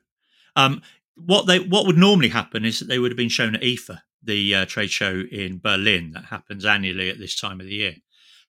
Um, 0.55 0.81
what 1.15 1.45
they 1.45 1.59
what 1.59 1.85
would 1.85 1.97
normally 1.97 2.29
happen 2.29 2.65
is 2.65 2.79
that 2.79 2.85
they 2.85 2.99
would 2.99 3.11
have 3.11 3.17
been 3.17 3.29
shown 3.29 3.55
at 3.55 3.61
IFA, 3.61 3.99
the 4.23 4.55
uh, 4.55 4.65
trade 4.65 4.91
show 4.91 5.23
in 5.31 5.59
Berlin 5.59 6.11
that 6.13 6.25
happens 6.25 6.65
annually 6.65 7.09
at 7.09 7.19
this 7.19 7.39
time 7.39 7.59
of 7.59 7.67
the 7.67 7.75
year. 7.75 7.95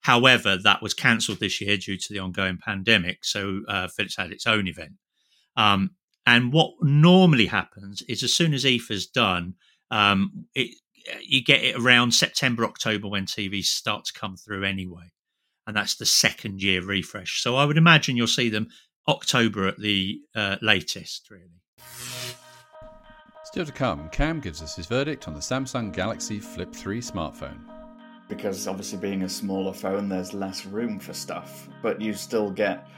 However, 0.06 0.56
that 0.56 0.82
was 0.82 0.94
cancelled 0.94 1.40
this 1.40 1.60
year 1.60 1.76
due 1.76 1.96
to 1.96 2.12
the 2.12 2.20
ongoing 2.20 2.58
pandemic. 2.58 3.24
So 3.24 3.62
uh, 3.66 3.88
had 4.16 4.30
its 4.30 4.46
own 4.46 4.68
event. 4.68 4.92
Um, 5.56 5.96
and 6.24 6.52
what 6.52 6.74
normally 6.80 7.46
happens 7.46 8.02
is 8.02 8.22
as 8.22 8.32
soon 8.32 8.54
as 8.54 8.64
IFA's 8.64 9.08
done, 9.08 9.54
um, 9.90 10.46
it, 10.54 10.76
you 11.24 11.42
get 11.42 11.64
it 11.64 11.74
around 11.74 12.14
September, 12.14 12.64
October 12.64 13.08
when 13.08 13.26
TVs 13.26 13.64
start 13.64 14.04
to 14.04 14.12
come 14.12 14.36
through 14.36 14.62
anyway. 14.62 15.10
And 15.66 15.76
that's 15.76 15.96
the 15.96 16.06
second 16.06 16.62
year 16.62 16.84
refresh. 16.84 17.42
So 17.42 17.56
I 17.56 17.64
would 17.64 17.76
imagine 17.76 18.16
you'll 18.16 18.28
see 18.28 18.48
them 18.48 18.68
October 19.08 19.66
at 19.66 19.80
the 19.80 20.20
uh, 20.36 20.54
latest, 20.62 21.28
really. 21.32 21.62
Still 23.42 23.66
to 23.66 23.72
come, 23.72 24.08
Cam 24.10 24.38
gives 24.38 24.62
us 24.62 24.76
his 24.76 24.86
verdict 24.86 25.26
on 25.26 25.34
the 25.34 25.40
Samsung 25.40 25.92
Galaxy 25.92 26.38
Flip 26.38 26.72
3 26.72 27.00
smartphone 27.00 27.75
because 28.28 28.66
obviously 28.66 28.98
being 28.98 29.22
a 29.22 29.28
smaller 29.28 29.72
phone, 29.72 30.08
there's 30.08 30.34
less 30.34 30.66
room 30.66 30.98
for 30.98 31.12
stuff. 31.12 31.68
But 31.82 32.00
you 32.00 32.14
still 32.14 32.50
get 32.50 32.88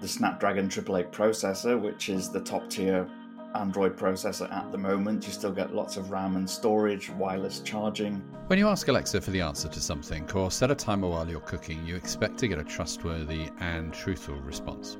the 0.00 0.08
Snapdragon 0.08 0.66
888 0.66 1.12
processor, 1.12 1.80
which 1.80 2.08
is 2.08 2.30
the 2.30 2.40
top 2.40 2.68
tier 2.68 3.08
Android 3.54 3.96
processor 3.96 4.52
at 4.52 4.70
the 4.72 4.78
moment. 4.78 5.26
You 5.26 5.32
still 5.32 5.52
get 5.52 5.74
lots 5.74 5.96
of 5.96 6.10
RAM 6.10 6.36
and 6.36 6.48
storage, 6.48 7.10
wireless 7.10 7.60
charging. 7.60 8.16
When 8.48 8.58
you 8.58 8.68
ask 8.68 8.88
Alexa 8.88 9.20
for 9.20 9.30
the 9.30 9.40
answer 9.40 9.68
to 9.68 9.80
something 9.80 10.30
or 10.32 10.50
set 10.50 10.70
a 10.70 10.74
timer 10.74 11.08
while 11.08 11.28
you're 11.28 11.40
cooking, 11.40 11.86
you 11.86 11.96
expect 11.96 12.38
to 12.38 12.48
get 12.48 12.58
a 12.58 12.64
trustworthy 12.64 13.48
and 13.60 13.92
truthful 13.92 14.36
response. 14.36 14.96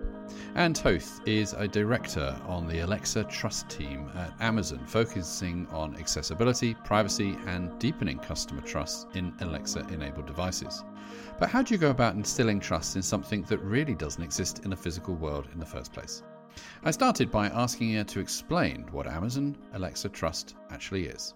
Anne 0.54 0.74
Toth 0.74 1.20
is 1.26 1.54
a 1.54 1.66
director 1.66 2.36
on 2.46 2.66
the 2.66 2.80
Alexa 2.80 3.24
Trust 3.24 3.68
team 3.70 4.10
at 4.14 4.34
Amazon, 4.40 4.84
focusing 4.86 5.66
on 5.70 5.96
accessibility, 5.96 6.74
privacy, 6.84 7.36
and 7.46 7.78
deepening 7.78 8.18
customer 8.18 8.60
trust 8.60 9.08
in 9.14 9.32
Alexa 9.40 9.80
enabled 9.90 10.26
devices. 10.26 10.84
But 11.38 11.48
how 11.48 11.62
do 11.62 11.72
you 11.72 11.78
go 11.78 11.90
about 11.90 12.14
instilling 12.14 12.60
trust 12.60 12.96
in 12.96 13.02
something 13.02 13.42
that 13.44 13.58
really 13.58 13.94
doesn't 13.94 14.22
exist 14.22 14.64
in 14.64 14.72
a 14.72 14.76
physical 14.76 15.14
world 15.14 15.48
in 15.52 15.60
the 15.60 15.66
first 15.66 15.92
place? 15.92 16.22
I 16.82 16.90
started 16.90 17.30
by 17.30 17.48
asking 17.48 17.94
her 17.94 18.04
to 18.04 18.20
explain 18.20 18.86
what 18.90 19.06
Amazon 19.06 19.56
Alexa 19.72 20.08
Trust 20.08 20.54
actually 20.70 21.06
is. 21.06 21.34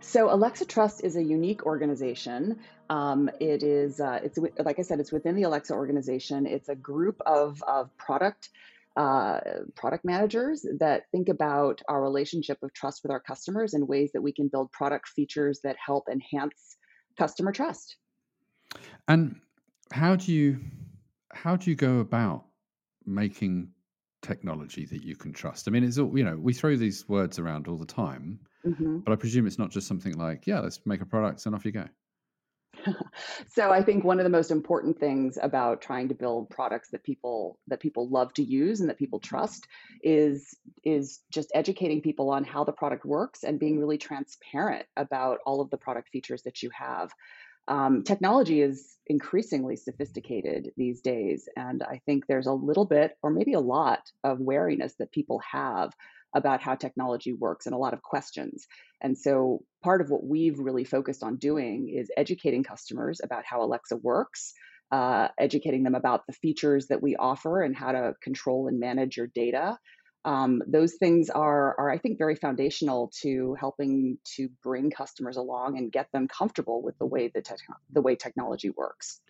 So 0.00 0.32
Alexa 0.32 0.66
Trust 0.66 1.02
is 1.02 1.16
a 1.16 1.22
unique 1.22 1.66
organization. 1.66 2.58
Um, 2.90 3.30
it 3.40 3.62
is, 3.62 4.00
uh, 4.00 4.20
it's 4.22 4.38
like 4.58 4.78
I 4.78 4.82
said, 4.82 5.00
it's 5.00 5.12
within 5.12 5.34
the 5.34 5.42
Alexa 5.44 5.74
organization. 5.74 6.46
It's 6.46 6.68
a 6.68 6.74
group 6.74 7.20
of 7.26 7.62
of 7.62 7.96
product 7.96 8.50
uh, 8.96 9.40
product 9.74 10.04
managers 10.04 10.64
that 10.78 11.02
think 11.12 11.28
about 11.28 11.82
our 11.88 12.02
relationship 12.02 12.58
of 12.62 12.72
trust 12.72 13.02
with 13.02 13.12
our 13.12 13.20
customers 13.20 13.74
and 13.74 13.86
ways 13.86 14.10
that 14.12 14.22
we 14.22 14.32
can 14.32 14.48
build 14.48 14.72
product 14.72 15.08
features 15.08 15.60
that 15.64 15.76
help 15.84 16.04
enhance 16.10 16.76
customer 17.18 17.52
trust. 17.52 17.96
And 19.06 19.40
how 19.92 20.16
do 20.16 20.32
you 20.32 20.60
how 21.30 21.56
do 21.56 21.70
you 21.70 21.76
go 21.76 21.98
about 21.98 22.44
making 23.04 23.68
technology 24.22 24.86
that 24.86 25.02
you 25.02 25.16
can 25.16 25.32
trust? 25.32 25.68
I 25.68 25.70
mean, 25.70 25.84
it's 25.84 25.98
all 25.98 26.16
you 26.16 26.24
know. 26.24 26.36
We 26.36 26.52
throw 26.52 26.76
these 26.76 27.08
words 27.08 27.38
around 27.38 27.68
all 27.68 27.76
the 27.76 27.86
time, 27.86 28.40
mm-hmm. 28.64 28.98
but 28.98 29.12
I 29.12 29.16
presume 29.16 29.46
it's 29.46 29.58
not 29.58 29.70
just 29.70 29.86
something 29.86 30.14
like, 30.14 30.46
"Yeah, 30.46 30.60
let's 30.60 30.80
make 30.84 31.00
a 31.00 31.06
product 31.06 31.44
and 31.46 31.54
off 31.54 31.64
you 31.64 31.72
go." 31.72 31.86
so 33.48 33.70
I 33.70 33.82
think 33.82 34.04
one 34.04 34.18
of 34.18 34.24
the 34.24 34.30
most 34.30 34.50
important 34.50 34.98
things 34.98 35.38
about 35.40 35.80
trying 35.80 36.08
to 36.08 36.14
build 36.14 36.50
products 36.50 36.90
that 36.90 37.02
people 37.02 37.58
that 37.68 37.80
people 37.80 38.08
love 38.08 38.32
to 38.34 38.42
use 38.42 38.80
and 38.80 38.88
that 38.88 38.98
people 38.98 39.20
trust 39.20 39.66
is 40.02 40.56
is 40.84 41.20
just 41.30 41.50
educating 41.54 42.00
people 42.00 42.30
on 42.30 42.44
how 42.44 42.64
the 42.64 42.72
product 42.72 43.04
works 43.04 43.44
and 43.44 43.58
being 43.58 43.78
really 43.78 43.98
transparent 43.98 44.86
about 44.96 45.38
all 45.46 45.60
of 45.60 45.70
the 45.70 45.76
product 45.76 46.08
features 46.10 46.42
that 46.42 46.62
you 46.62 46.70
have. 46.70 47.10
Um, 47.68 48.04
technology 48.04 48.60
is 48.60 48.96
increasingly 49.06 49.76
sophisticated 49.76 50.70
these 50.76 51.00
days, 51.00 51.48
and 51.56 51.82
I 51.82 52.00
think 52.06 52.26
there's 52.26 52.46
a 52.46 52.52
little 52.52 52.84
bit, 52.84 53.16
or 53.22 53.30
maybe 53.30 53.54
a 53.54 53.60
lot, 53.60 54.00
of 54.24 54.40
wariness 54.40 54.94
that 54.98 55.12
people 55.12 55.40
have 55.50 55.92
about 56.34 56.60
how 56.60 56.74
technology 56.74 57.32
works 57.32 57.66
and 57.66 57.74
a 57.74 57.78
lot 57.78 57.94
of 57.94 58.02
questions. 58.02 58.66
And 59.00 59.16
so 59.16 59.62
part 59.82 60.00
of 60.00 60.10
what 60.10 60.24
we've 60.24 60.58
really 60.58 60.84
focused 60.84 61.22
on 61.22 61.36
doing 61.36 61.88
is 61.88 62.10
educating 62.16 62.62
customers 62.62 63.20
about 63.22 63.44
how 63.44 63.62
Alexa 63.62 63.96
works, 63.96 64.52
uh, 64.92 65.28
educating 65.38 65.82
them 65.82 65.94
about 65.94 66.26
the 66.26 66.34
features 66.34 66.88
that 66.88 67.02
we 67.02 67.16
offer 67.16 67.62
and 67.62 67.74
how 67.74 67.92
to 67.92 68.14
control 68.22 68.68
and 68.68 68.78
manage 68.78 69.16
your 69.16 69.28
data. 69.28 69.78
Um, 70.26 70.60
those 70.66 70.94
things 70.94 71.30
are, 71.30 71.78
are, 71.78 71.88
I 71.88 71.98
think, 71.98 72.18
very 72.18 72.34
foundational 72.34 73.12
to 73.22 73.54
helping 73.58 74.18
to 74.36 74.48
bring 74.62 74.90
customers 74.90 75.36
along 75.36 75.78
and 75.78 75.90
get 75.90 76.10
them 76.12 76.26
comfortable 76.26 76.82
with 76.82 76.98
the 76.98 77.06
way 77.06 77.30
the, 77.32 77.40
te- 77.40 77.54
the 77.92 78.02
way 78.02 78.16
technology 78.16 78.70
works. 78.70 79.20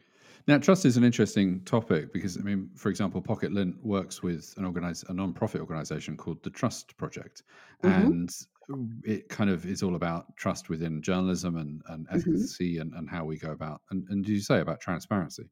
Now, 0.49 0.59
trust 0.59 0.87
is 0.87 0.97
an 0.97 1.05
interesting 1.05 1.61
topic 1.65 2.13
because, 2.13 2.39
I 2.39 2.41
mean, 2.41 2.71
for 2.77 2.89
example, 2.89 3.21
Pocket 3.21 3.53
Lint 3.53 3.85
works 3.85 4.23
with 4.23 4.55
an 4.57 4.65
organize 4.65 5.05
a 5.09 5.13
non-profit 5.13 5.61
organization 5.61 6.17
called 6.17 6.43
the 6.43 6.51
Trust 6.51 6.97
Project, 6.97 7.43
mm-hmm. 7.83 8.07
and 8.07 8.31
it 9.05 9.29
kind 9.29 9.51
of 9.51 9.67
is 9.67 9.83
all 9.83 9.97
about 9.97 10.35
trust 10.37 10.71
within 10.71 11.03
journalism 11.03 11.57
and, 11.57 11.83
and 11.89 12.07
efficacy 12.11 12.75
mm-hmm. 12.75 12.83
and, 12.83 12.95
and 12.95 13.11
how 13.11 13.25
we 13.25 13.37
go 13.37 13.51
about 13.51 13.81
and, 13.91 14.07
and 14.09 14.25
do 14.25 14.33
you 14.33 14.41
say 14.41 14.61
about 14.61 14.81
transparency 14.81 15.49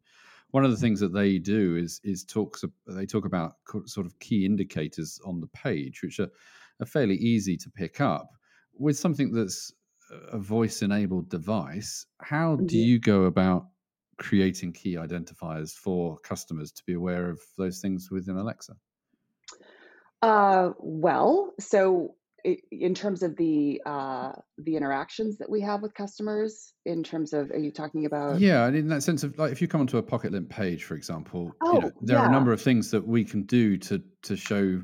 one 0.54 0.64
of 0.64 0.70
the 0.70 0.76
things 0.76 1.00
that 1.00 1.12
they 1.12 1.38
do 1.38 1.76
is 1.76 2.00
is 2.04 2.24
talks 2.24 2.64
they 2.86 3.06
talk 3.06 3.24
about 3.24 3.54
sort 3.86 4.06
of 4.06 4.16
key 4.20 4.46
indicators 4.46 5.18
on 5.26 5.40
the 5.40 5.48
page 5.48 6.00
which 6.00 6.20
are, 6.20 6.30
are 6.80 6.86
fairly 6.86 7.16
easy 7.16 7.56
to 7.56 7.68
pick 7.70 8.00
up 8.00 8.30
with 8.78 8.96
something 8.96 9.32
that's 9.32 9.72
a 10.30 10.38
voice 10.38 10.80
enabled 10.82 11.28
device 11.28 12.06
how 12.20 12.54
do 12.54 12.78
you 12.78 13.00
go 13.00 13.24
about 13.24 13.66
creating 14.16 14.72
key 14.72 14.94
identifiers 14.94 15.72
for 15.72 16.18
customers 16.18 16.70
to 16.70 16.84
be 16.86 16.94
aware 16.94 17.28
of 17.28 17.40
those 17.58 17.80
things 17.80 18.10
within 18.12 18.36
Alexa? 18.36 18.74
Uh, 20.22 20.70
well, 20.78 21.52
so 21.58 22.14
in 22.70 22.94
terms 22.94 23.22
of 23.22 23.36
the 23.36 23.80
uh, 23.86 24.32
the 24.58 24.76
interactions 24.76 25.38
that 25.38 25.50
we 25.50 25.60
have 25.62 25.82
with 25.82 25.94
customers, 25.94 26.74
in 26.84 27.02
terms 27.02 27.32
of, 27.32 27.50
are 27.50 27.58
you 27.58 27.70
talking 27.70 28.04
about? 28.06 28.40
Yeah, 28.40 28.66
and 28.66 28.76
in 28.76 28.88
that 28.88 29.02
sense 29.02 29.22
of 29.22 29.38
like, 29.38 29.52
if 29.52 29.62
you 29.62 29.68
come 29.68 29.80
onto 29.80 29.98
a 29.98 30.02
Pocket 30.02 30.32
Lint 30.32 30.50
page, 30.50 30.84
for 30.84 30.94
example, 30.94 31.52
oh, 31.62 31.72
you 31.72 31.80
know, 31.80 31.92
there 32.02 32.16
yeah. 32.16 32.24
are 32.24 32.28
a 32.28 32.32
number 32.32 32.52
of 32.52 32.60
things 32.60 32.90
that 32.90 33.06
we 33.06 33.24
can 33.24 33.44
do 33.44 33.76
to 33.78 34.02
to 34.22 34.36
show 34.36 34.82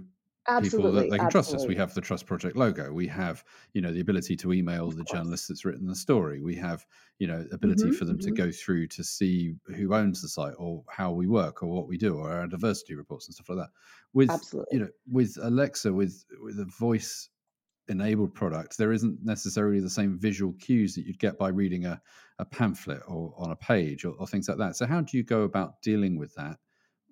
Absolutely, 0.48 0.78
people 0.78 0.92
that 0.92 1.10
they 1.10 1.18
can 1.18 1.26
absolutely. 1.26 1.50
trust 1.50 1.54
us. 1.54 1.68
We 1.68 1.76
have 1.76 1.94
the 1.94 2.00
Trust 2.00 2.26
Project 2.26 2.56
logo. 2.56 2.92
We 2.92 3.06
have, 3.08 3.44
you 3.74 3.82
know, 3.82 3.92
the 3.92 4.00
ability 4.00 4.36
to 4.36 4.52
email 4.52 4.90
the 4.90 5.04
journalist 5.04 5.48
that's 5.48 5.64
written 5.64 5.86
the 5.86 5.94
story. 5.94 6.40
We 6.40 6.56
have, 6.56 6.84
you 7.18 7.26
know, 7.26 7.44
ability 7.52 7.84
mm-hmm, 7.84 7.92
for 7.92 8.06
them 8.06 8.18
mm-hmm. 8.18 8.34
to 8.34 8.42
go 8.42 8.50
through 8.50 8.88
to 8.88 9.04
see 9.04 9.54
who 9.76 9.94
owns 9.94 10.22
the 10.22 10.28
site 10.28 10.54
or 10.58 10.82
how 10.88 11.12
we 11.12 11.28
work 11.28 11.62
or 11.62 11.68
what 11.68 11.86
we 11.86 11.98
do 11.98 12.16
or 12.16 12.32
our 12.32 12.46
diversity 12.48 12.94
reports 12.94 13.26
and 13.26 13.34
stuff 13.34 13.50
like 13.50 13.58
that. 13.58 13.68
With 14.14 14.30
absolutely. 14.30 14.78
you 14.78 14.84
know, 14.84 14.88
with 15.12 15.36
Alexa, 15.40 15.92
with 15.92 16.24
with 16.42 16.58
a 16.58 16.64
voice 16.64 17.28
enabled 17.90 18.34
product, 18.34 18.78
there 18.78 18.92
isn't 18.92 19.18
necessarily 19.22 19.80
the 19.80 19.90
same 19.90 20.18
visual 20.18 20.54
cues 20.54 20.94
that 20.94 21.04
you'd 21.06 21.18
get 21.18 21.38
by 21.38 21.48
reading 21.48 21.84
a, 21.84 22.00
a 22.38 22.44
pamphlet 22.44 23.02
or 23.06 23.34
on 23.36 23.50
a 23.50 23.56
page 23.56 24.04
or, 24.04 24.14
or 24.18 24.26
things 24.26 24.48
like 24.48 24.58
that. 24.58 24.76
So 24.76 24.86
how 24.86 25.02
do 25.02 25.16
you 25.16 25.22
go 25.22 25.42
about 25.42 25.82
dealing 25.82 26.18
with 26.18 26.34
that 26.36 26.56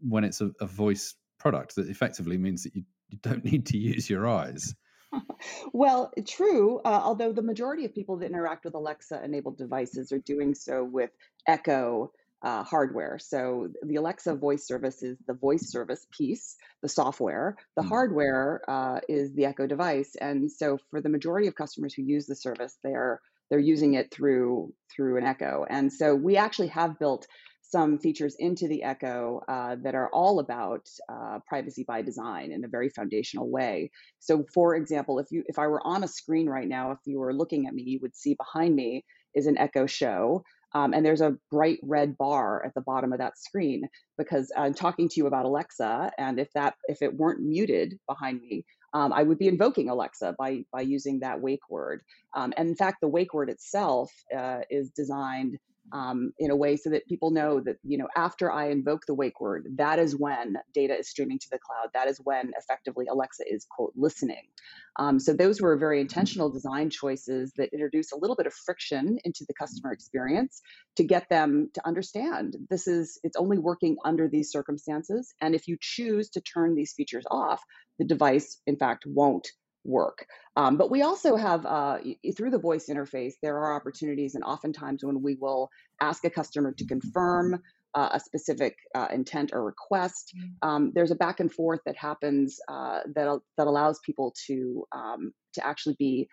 when 0.01 0.25
it's 0.25 0.41
a, 0.41 0.51
a 0.61 0.67
voice 0.67 1.15
product 1.39 1.75
that 1.77 1.89
effectively 1.89 2.39
means 2.39 2.63
that 2.63 2.75
you 2.75 2.85
you 3.09 3.19
don't 3.23 3.45
need 3.51 3.67
to 3.67 3.79
use 3.79 4.09
your 4.09 4.29
eyes. 4.29 4.75
well, 5.73 6.13
true. 6.27 6.81
Uh, 6.85 7.01
although 7.03 7.33
the 7.33 7.43
majority 7.43 7.85
of 7.85 7.95
people 7.95 8.17
that 8.19 8.27
interact 8.27 8.65
with 8.65 8.75
Alexa 8.75 9.23
enabled 9.25 9.57
devices 9.57 10.13
are 10.13 10.19
doing 10.19 10.55
so 10.55 10.85
with 10.85 11.11
Echo 11.47 12.13
uh, 12.43 12.63
hardware. 12.63 13.19
So 13.21 13.69
the 13.83 13.97
Alexa 13.97 14.35
voice 14.37 14.67
service 14.67 15.03
is 15.03 15.17
the 15.27 15.35
voice 15.35 15.71
service 15.71 16.07
piece, 16.17 16.57
the 16.83 16.89
software. 16.89 17.57
The 17.77 17.83
mm. 17.83 17.89
hardware 17.89 18.61
uh, 18.69 19.01
is 19.09 19.35
the 19.35 19.47
Echo 19.47 19.67
device. 19.67 20.13
And 20.21 20.51
so 20.51 20.79
for 20.91 21.01
the 21.01 21.09
majority 21.09 21.49
of 21.49 21.55
customers 21.55 21.95
who 21.95 22.03
use 22.03 22.27
the 22.27 22.37
service, 22.37 22.79
they 22.83 22.91
are 22.91 23.21
they're 23.51 23.59
using 23.59 23.95
it 23.95 24.13
through 24.13 24.73
through 24.95 25.19
an 25.19 25.25
Echo. 25.25 25.65
And 25.69 25.93
so 25.93 26.15
we 26.15 26.37
actually 26.37 26.69
have 26.69 26.99
built 26.99 27.27
some 27.63 27.99
features 27.99 28.35
into 28.39 28.67
the 28.67 28.83
Echo 28.83 29.43
uh, 29.47 29.77
that 29.83 29.95
are 29.95 30.09
all 30.13 30.39
about 30.39 30.89
uh, 31.13 31.39
privacy 31.47 31.85
by 31.87 32.01
design 32.01 32.51
in 32.51 32.65
a 32.65 32.69
very 32.69 32.89
foundational 32.89 33.51
way. 33.51 33.91
So, 34.21 34.45
for 34.55 34.75
example, 34.75 35.19
if 35.19 35.27
you 35.31 35.43
if 35.47 35.59
I 35.59 35.67
were 35.67 35.87
on 35.87 36.03
a 36.05 36.09
screen 36.09 36.49
right 36.49 36.69
now, 36.69 36.93
if 36.93 36.99
you 37.05 37.19
were 37.19 37.35
looking 37.35 37.67
at 37.67 37.75
me, 37.75 37.83
you 37.85 37.99
would 38.01 38.17
see 38.17 38.35
behind 38.35 38.75
me 38.75 39.05
is 39.35 39.47
an 39.47 39.59
Echo 39.59 39.87
show. 39.87 40.43
Um, 40.75 40.93
and 40.93 41.05
there's 41.05 41.21
a 41.21 41.37
bright 41.51 41.79
red 41.83 42.19
bar 42.19 42.65
at 42.65 42.75
the 42.75 42.81
bottom 42.81 43.13
of 43.13 43.19
that 43.19 43.39
screen 43.39 43.89
because 44.17 44.53
I'm 44.57 44.75
talking 44.75 45.09
to 45.09 45.15
you 45.17 45.27
about 45.27 45.47
Alexa, 45.47 46.13
and 46.19 46.39
if 46.39 46.53
that 46.53 46.75
if 46.89 47.03
it 47.03 47.15
weren't 47.15 47.41
muted 47.41 47.99
behind 48.07 48.41
me, 48.41 48.65
um, 48.93 49.13
I 49.13 49.23
would 49.23 49.39
be 49.39 49.49
invoking 49.49 49.89
Alexa 49.89 50.35
by 50.39 50.65
by 50.73 50.83
using 50.83 51.21
that 51.21 51.41
wake 51.41 51.69
word. 51.71 52.03
Um, 52.35 52.53
and 52.57 52.69
in 52.69 52.77
fact, 52.77 52.99
the 53.01 53.09
wake 53.09 53.33
word 53.35 53.51
itself 53.51 54.13
uh, 54.37 54.61
is 54.71 54.91
designed 54.91 55.59
um, 55.93 56.33
in 56.39 56.51
a 56.51 56.57
way 56.57 56.77
so 56.77 56.91
that 56.91 57.07
people 57.07 57.31
know 57.31 57.61
that 57.61 57.77
you 57.83 57.99
know 57.99 58.09
after 58.17 58.51
I 58.51 58.71
invoke 58.71 59.07
the 59.07 59.15
wake 59.15 59.41
word, 59.41 59.67
that 59.77 59.99
is 59.99 60.17
when 60.17 60.57
data 60.75 60.97
is 60.99 61.09
streaming 61.09 61.39
to 61.39 61.49
the 61.51 61.59
cloud. 61.59 61.91
That 61.95 62.09
is 62.09 62.21
when 62.23 62.53
effectively 62.59 63.07
Alexa 63.11 63.45
is 63.47 63.67
quote 63.71 63.93
listening. 63.97 64.49
Um, 64.97 65.21
so 65.21 65.33
those 65.33 65.61
were 65.61 65.77
very 65.77 66.01
intentional 66.01 66.51
design 66.51 66.91
choices 66.91 67.53
that 67.57 67.73
introduce 67.73 68.13
a 68.13 68.17
little 68.17 68.37
bit 68.37 68.47
of 68.47 68.55
friction 68.55 69.19
into 69.25 69.45
the 69.47 69.55
customer 69.55 69.93
experience 69.93 70.61
to 70.97 71.05
get 71.05 71.29
them 71.29 71.71
to 71.75 71.87
understand 71.87 72.57
this 72.71 72.87
is 72.87 73.21
it's 73.23 73.37
only 73.37 73.59
working 73.59 73.97
under 74.05 74.29
these 74.29 74.51
circumstances, 74.51 75.35
and 75.41 75.55
if 75.55 75.69
you 75.69 75.77
choose 75.81 76.31
to 76.31 76.41
turn 76.41 76.75
these 76.75 76.93
features 76.93 77.25
off, 77.31 77.63
the 77.99 78.05
device 78.05 78.61
in 78.67 78.77
fact 78.77 79.05
won't 79.07 79.49
work. 79.89 80.27
Um, 80.57 80.77
but 80.77 80.91
we 80.91 81.03
also 81.03 81.37
have, 81.37 81.65
uh, 81.67 81.99
through 82.37 82.51
the 82.51 82.59
voice 82.59 82.87
interface, 82.89 83.35
there 83.43 83.57
are 83.59 83.75
opportunities, 83.75 84.35
and 84.35 84.45
oftentimes 84.45 85.03
when 85.03 85.23
we 85.23 85.35
will 85.35 85.71
ask 86.01 86.25
a 86.25 86.31
customer 86.31 86.73
to 86.73 86.87
confirm 86.87 87.61
uh, 87.95 88.11
a 88.13 88.21
specific 88.21 88.77
uh, 88.95 89.09
intent 89.11 89.51
or 89.53 89.65
request, 89.65 90.35
mm. 90.37 90.69
um, 90.69 90.93
there's 90.95 91.11
a 91.11 91.17
back 91.17 91.41
and 91.41 91.53
forth 91.53 91.81
that 91.87 91.97
happens 91.97 92.61
uh, 92.69 93.01
that 93.15 93.41
that 93.57 93.67
allows 93.67 93.99
people 94.05 94.35
to 94.47 94.85
um, 94.93 95.33
to 95.55 95.67
actually 95.67 95.97
be 95.99 96.29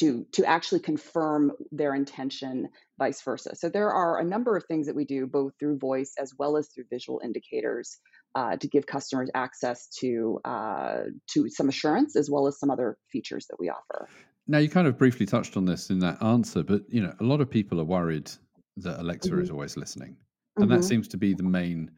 to 0.00 0.26
to 0.32 0.44
actually 0.44 0.80
confirm 0.80 1.52
their 1.70 1.94
intention 1.94 2.68
vice 2.98 3.22
versa 3.22 3.54
so 3.54 3.68
there 3.68 3.92
are 3.92 4.18
a 4.18 4.24
number 4.24 4.56
of 4.56 4.64
things 4.64 4.86
that 4.86 4.96
we 4.96 5.04
do 5.04 5.26
both 5.26 5.52
through 5.58 5.78
voice 5.78 6.14
as 6.18 6.32
well 6.38 6.56
as 6.56 6.68
through 6.68 6.84
visual 6.90 7.20
indicators 7.24 7.98
uh, 8.34 8.56
to 8.56 8.68
give 8.68 8.86
customers 8.86 9.30
access 9.34 9.88
to 9.88 10.40
uh, 10.44 11.04
to 11.26 11.48
some 11.48 11.68
assurance 11.68 12.16
as 12.16 12.30
well 12.30 12.46
as 12.46 12.58
some 12.58 12.70
other 12.70 12.96
features 13.10 13.46
that 13.48 13.56
we 13.58 13.68
offer. 13.68 14.08
Now, 14.46 14.58
you 14.58 14.68
kind 14.68 14.86
of 14.86 14.98
briefly 14.98 15.26
touched 15.26 15.56
on 15.56 15.64
this 15.64 15.90
in 15.90 15.98
that 16.00 16.22
answer, 16.22 16.62
but 16.62 16.82
you 16.88 17.02
know, 17.02 17.14
a 17.20 17.24
lot 17.24 17.40
of 17.40 17.50
people 17.50 17.80
are 17.80 17.84
worried 17.84 18.30
that 18.78 19.00
Alexa 19.00 19.30
mm-hmm. 19.30 19.42
is 19.42 19.50
always 19.50 19.76
listening, 19.76 20.16
and 20.56 20.66
mm-hmm. 20.66 20.76
that 20.76 20.84
seems 20.84 21.08
to 21.08 21.16
be 21.16 21.34
the 21.34 21.42
main 21.42 21.90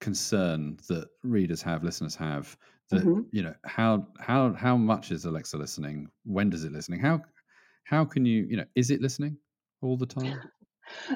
concern 0.00 0.78
that 0.88 1.08
readers 1.22 1.62
have, 1.62 1.84
listeners 1.84 2.14
have. 2.16 2.56
That 2.90 3.02
mm-hmm. 3.02 3.22
you 3.32 3.42
know, 3.42 3.54
how 3.64 4.06
how 4.18 4.52
how 4.52 4.76
much 4.76 5.10
is 5.10 5.24
Alexa 5.24 5.56
listening? 5.56 6.08
When 6.24 6.50
does 6.50 6.64
it 6.64 6.72
listening? 6.72 7.00
How 7.00 7.22
how 7.86 8.04
can 8.04 8.26
you 8.26 8.46
you 8.48 8.56
know, 8.56 8.64
is 8.74 8.90
it 8.90 9.00
listening 9.00 9.38
all 9.80 9.96
the 9.96 10.06
time? 10.06 10.38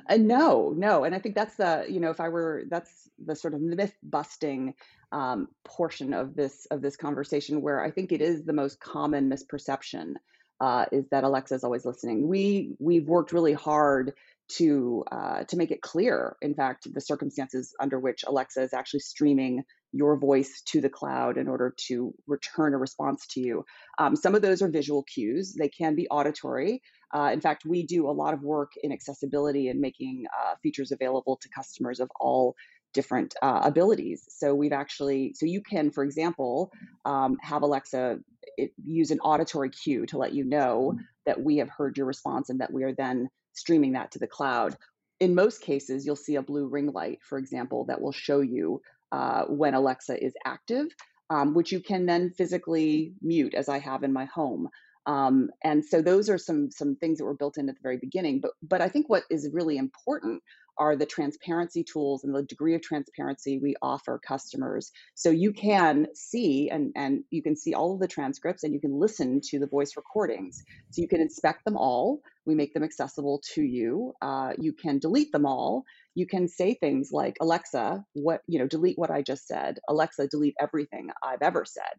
Uh, 0.09 0.17
no, 0.17 0.73
no, 0.77 1.05
and 1.05 1.15
I 1.15 1.19
think 1.19 1.35
that's 1.35 1.57
the 1.57 1.87
you 1.89 2.01
know 2.01 2.11
if 2.11 2.21
I 2.21 2.29
were 2.29 2.65
that's 2.69 3.09
the 3.25 3.37
sort 3.37 3.55
of 3.55 3.61
myth 3.61 3.95
busting 4.03 4.75
um, 5.13 5.49
portion 5.65 6.13
of 6.13 6.35
this 6.35 6.67
of 6.71 6.83
this 6.83 6.97
conversation 6.97 7.63
where 7.63 7.81
I 7.85 7.91
think 7.91 8.13
it 8.13 8.21
is 8.21 8.45
the 8.45 8.53
most 8.53 8.81
common 8.81 9.31
misperception 9.31 10.15
uh, 10.61 10.87
is 10.93 11.09
that 11.11 11.25
Alexa 11.25 11.55
is 11.55 11.65
always 11.65 11.85
listening. 11.85 12.29
We 12.29 12.75
we've 12.79 13.09
worked 13.09 13.33
really 13.33 13.53
hard 13.53 14.15
to 14.57 15.05
uh, 15.13 15.45
to 15.45 15.57
make 15.57 15.71
it 15.71 15.83
clear, 15.83 16.37
in 16.43 16.55
fact, 16.55 16.93
the 16.93 17.01
circumstances 17.01 17.75
under 17.81 17.99
which 17.99 18.25
Alexa 18.27 18.63
is 18.63 18.75
actually 18.75 19.01
streaming 19.01 19.65
your 19.93 20.17
voice 20.17 20.63
to 20.67 20.81
the 20.81 20.89
cloud 20.89 21.37
in 21.37 21.49
order 21.49 21.75
to 21.89 22.15
return 22.27 22.75
a 22.75 22.79
response 22.79 23.27
to 23.27 23.41
you. 23.41 23.65
Um, 23.99 24.17
some 24.17 24.35
of 24.35 24.43
those 24.43 24.63
are 24.63 24.69
visual 24.69 25.03
cues. 25.03 25.55
They 25.59 25.69
can 25.69 25.95
be 25.95 26.09
auditory. 26.09 26.83
Uh, 27.13 27.31
in 27.33 27.41
fact, 27.41 27.65
we 27.65 27.85
do 27.85 28.09
a 28.09 28.13
lot 28.13 28.35
of 28.35 28.43
work 28.43 28.73
in 28.83 28.93
accessibility 28.93 29.69
and 29.69 29.81
making 29.81 30.27
uh, 30.41 30.55
features 30.63 30.93
available 30.93 31.39
to 31.43 31.49
customers 31.49 31.99
of 32.01 32.09
all 32.21 32.55
different 32.93 33.35
uh, 33.43 33.61
abilities. 33.65 34.25
So 34.29 34.55
we've 34.55 34.73
actually, 34.73 35.35
so 35.35 35.47
you 35.47 35.63
can, 35.63 35.91
for 35.91 36.05
example, 36.05 36.73
um, 37.05 37.37
have 37.41 37.63
Alexa 37.63 38.19
it, 38.57 38.73
use 38.85 39.11
an 39.11 39.21
auditory 39.21 39.71
cue 39.71 40.07
to 40.07 40.19
let 40.19 40.35
you 40.35 40.45
know 40.45 40.97
that 41.27 41.43
we 41.43 41.59
have 41.59 41.69
heard 41.69 41.97
your 41.97 42.07
response 42.07 42.51
and 42.51 42.61
that 42.61 42.73
we 42.73 42.85
are 42.85 42.95
then 42.95 43.29
streaming 43.53 43.93
that 43.93 44.13
to 44.13 44.19
the 44.19 44.27
cloud. 44.27 44.77
In 45.21 45.35
most 45.35 45.61
cases, 45.61 46.07
you'll 46.07 46.17
see 46.17 46.37
a 46.37 46.43
blue 46.43 46.67
ring 46.67 46.93
light, 46.93 47.19
for 47.23 47.39
example, 47.39 47.85
that 47.87 48.01
will 48.01 48.13
show 48.13 48.41
you 48.41 48.81
uh, 49.13 49.45
when 49.45 49.75
Alexa 49.75 50.23
is 50.23 50.35
active, 50.45 50.87
um, 51.31 51.55
which 51.55 51.73
you 51.73 51.81
can 51.81 52.07
then 52.07 52.31
physically 52.31 53.15
mute, 53.23 53.55
as 53.55 53.69
I 53.69 53.79
have 53.79 54.03
in 54.03 54.13
my 54.13 54.27
home. 54.27 54.69
Um, 55.07 55.51
and 55.65 55.85
so 55.85 56.03
those 56.03 56.29
are 56.29 56.39
some 56.39 56.71
some 56.71 56.97
things 56.97 57.19
that 57.19 57.25
were 57.25 57.35
built 57.35 57.59
in 57.59 57.69
at 57.69 57.75
the 57.75 57.83
very 57.83 57.99
beginning. 57.99 58.41
But 58.41 58.53
but 58.63 58.81
I 58.83 58.89
think 58.89 59.09
what 59.09 59.25
is 59.31 59.49
really 59.53 59.77
important 59.79 60.43
are 60.79 60.97
the 60.97 61.07
transparency 61.07 61.85
tools 61.85 62.25
and 62.25 62.35
the 62.35 62.43
degree 62.43 62.75
of 62.75 62.83
transparency 62.83 63.59
we 63.59 63.75
offer 63.83 64.19
customers. 64.27 64.91
So 65.15 65.31
you 65.31 65.53
can 65.53 66.07
see 66.15 66.71
and, 66.71 66.93
and 66.97 67.23
you 67.31 67.43
can 67.43 67.55
see 67.55 67.75
all 67.75 67.95
of 67.95 68.01
the 68.01 68.09
transcripts 68.09 68.65
and 68.65 68.73
you 68.73 68.81
can 68.81 68.99
listen 68.99 69.41
to 69.51 69.59
the 69.59 69.67
voice 69.67 69.97
recordings. 69.97 70.63
So 70.91 71.03
you 71.03 71.09
can 71.09 71.21
inspect 71.21 71.65
them 71.67 71.77
all. 71.77 72.21
We 72.47 72.55
make 72.55 72.73
them 72.73 72.83
accessible 72.83 73.43
to 73.55 73.63
you. 73.63 74.15
Uh, 74.23 74.55
you 74.59 74.73
can 74.73 74.99
delete 74.99 75.33
them 75.33 75.45
all. 75.47 75.85
You 76.15 76.27
can 76.27 76.49
say 76.49 76.75
things 76.75 77.11
like, 77.13 77.37
Alexa, 77.41 78.05
what, 78.15 78.41
you 78.47 78.59
know, 78.59 78.67
delete 78.67 78.99
what 78.99 79.11
I 79.11 79.23
just 79.23 79.47
said. 79.47 79.79
Alexa, 79.89 80.29
delete 80.29 80.55
everything 80.61 81.09
I've 81.23 81.43
ever 81.43 81.65
said. 81.65 81.95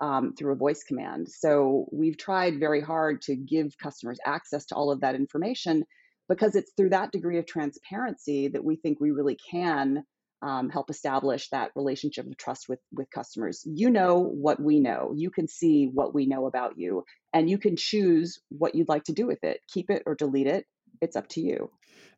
Um, 0.00 0.34
through 0.36 0.52
a 0.52 0.56
voice 0.56 0.82
command. 0.82 1.28
So 1.30 1.86
we've 1.92 2.18
tried 2.18 2.58
very 2.58 2.80
hard 2.80 3.22
to 3.22 3.36
give 3.36 3.78
customers 3.80 4.18
access 4.26 4.66
to 4.66 4.74
all 4.74 4.90
of 4.90 5.02
that 5.02 5.14
information 5.14 5.84
because 6.28 6.56
it's 6.56 6.72
through 6.76 6.90
that 6.90 7.12
degree 7.12 7.38
of 7.38 7.46
transparency 7.46 8.48
that 8.48 8.64
we 8.64 8.76
think 8.76 8.98
we 9.00 9.10
really 9.12 9.38
can 9.50 10.02
um, 10.42 10.68
help 10.68 10.90
establish 10.90 11.48
that 11.50 11.70
relationship 11.74 12.26
of 12.26 12.36
trust 12.36 12.68
with 12.68 12.80
with 12.92 13.10
customers 13.10 13.62
you 13.64 13.88
know 13.88 14.18
what 14.18 14.60
we 14.60 14.78
know 14.78 15.12
you 15.16 15.30
can 15.30 15.48
see 15.48 15.88
what 15.92 16.14
we 16.14 16.26
know 16.26 16.46
about 16.46 16.76
you 16.76 17.04
and 17.32 17.48
you 17.48 17.56
can 17.56 17.76
choose 17.76 18.40
what 18.50 18.74
you'd 18.74 18.88
like 18.88 19.04
to 19.04 19.12
do 19.12 19.26
with 19.26 19.42
it 19.42 19.60
keep 19.72 19.90
it 19.90 20.02
or 20.04 20.14
delete 20.14 20.46
it 20.46 20.66
it's 21.00 21.16
up 21.16 21.28
to 21.28 21.40
you 21.40 21.70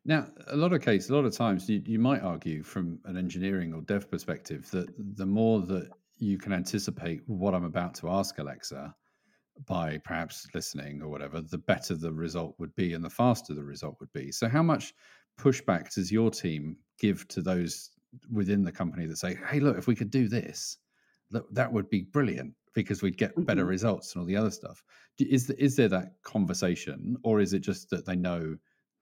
now 0.07 0.27
a 0.47 0.57
lot 0.57 0.73
of 0.73 0.81
cases 0.81 1.11
a 1.11 1.15
lot 1.15 1.25
of 1.25 1.35
times 1.35 1.69
you, 1.69 1.81
you 1.85 1.99
might 1.99 2.21
argue 2.21 2.63
from 2.63 2.99
an 3.05 3.17
engineering 3.17 3.73
or 3.73 3.81
dev 3.81 4.09
perspective 4.09 4.69
that 4.71 4.87
the 5.15 5.25
more 5.25 5.61
that 5.61 5.89
you 6.17 6.37
can 6.39 6.51
anticipate 6.51 7.21
what 7.27 7.53
i'm 7.53 7.65
about 7.65 7.93
to 7.93 8.09
ask 8.09 8.39
alexa 8.39 8.95
by 9.65 9.97
perhaps 9.99 10.47
listening 10.53 11.01
or 11.01 11.09
whatever, 11.09 11.41
the 11.41 11.57
better 11.57 11.95
the 11.95 12.11
result 12.11 12.55
would 12.59 12.75
be 12.75 12.93
and 12.93 13.03
the 13.03 13.09
faster 13.09 13.53
the 13.53 13.63
result 13.63 13.97
would 13.99 14.11
be. 14.13 14.31
So, 14.31 14.47
how 14.47 14.63
much 14.63 14.93
pushback 15.39 15.93
does 15.93 16.11
your 16.11 16.29
team 16.29 16.77
give 16.99 17.27
to 17.29 17.41
those 17.41 17.91
within 18.31 18.63
the 18.63 18.71
company 18.71 19.05
that 19.07 19.17
say, 19.17 19.37
hey, 19.49 19.59
look, 19.59 19.77
if 19.77 19.87
we 19.87 19.95
could 19.95 20.11
do 20.11 20.27
this, 20.27 20.77
that, 21.31 21.43
that 21.53 21.71
would 21.71 21.89
be 21.89 22.03
brilliant 22.03 22.53
because 22.73 23.01
we'd 23.01 23.17
get 23.17 23.33
better 23.45 23.65
results 23.65 24.13
and 24.13 24.21
all 24.21 24.27
the 24.27 24.35
other 24.35 24.51
stuff? 24.51 24.83
Is, 25.19 25.49
is 25.51 25.75
there 25.75 25.89
that 25.89 26.13
conversation 26.23 27.17
or 27.23 27.39
is 27.39 27.53
it 27.53 27.59
just 27.59 27.89
that 27.89 28.05
they 28.05 28.15
know? 28.15 28.55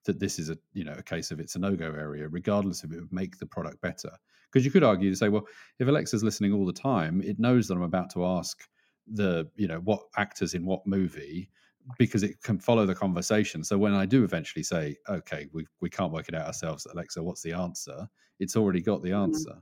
That 0.06 0.20
this 0.20 0.40
is 0.40 0.50
a 0.50 0.58
you 0.74 0.84
know 0.84 0.96
a 0.98 1.04
case 1.04 1.32
of 1.32 1.40
it's 1.40 1.56
a 1.56 1.60
no-go 1.60 1.88
area 1.88 2.28
regardless 2.28 2.84
if 2.84 2.92
it 2.92 3.00
would 3.00 3.14
make 3.14 3.38
the 3.38 3.46
product 3.46 3.82
better 3.82 4.12
because 4.52 4.66
you 4.66 4.72
could 4.72 4.84
argue 4.84 5.10
to 5.10 5.16
say 5.16 5.30
well 5.30 5.46
if 5.80 5.88
alexa's 5.88 6.24
listening 6.24 6.54
all 6.54 6.66
the 6.66 6.74
time 6.74 7.22
it 7.22 7.40
knows 7.40 7.68
that 7.68 7.76
i'm 7.76 7.82
about 7.82 8.10
to 8.10 8.26
ask 8.26 8.68
the 9.14 9.48
you 9.56 9.68
know 9.68 9.80
what 9.80 10.02
actors 10.18 10.54
in 10.54 10.66
what 10.66 10.86
movie 10.86 11.50
because 11.98 12.24
it 12.24 12.42
can 12.42 12.60
follow 12.60 12.86
the 12.86 12.96
conversation. 12.96 13.64
So 13.64 13.78
when 13.78 13.94
I 13.94 14.06
do 14.06 14.24
eventually 14.24 14.64
say, 14.64 14.98
"Okay, 15.08 15.48
we 15.54 15.68
we 15.82 15.90
can't 15.90 16.12
work 16.12 16.28
it 16.28 16.36
out 16.36 16.48
ourselves," 16.48 16.86
Alexa, 16.86 17.22
what's 17.22 17.42
the 17.42 17.54
answer? 17.54 18.08
It's 18.40 18.56
already 18.56 18.82
got 18.82 19.02
the 19.02 19.12
mm-hmm. 19.12 19.24
answer. 19.24 19.62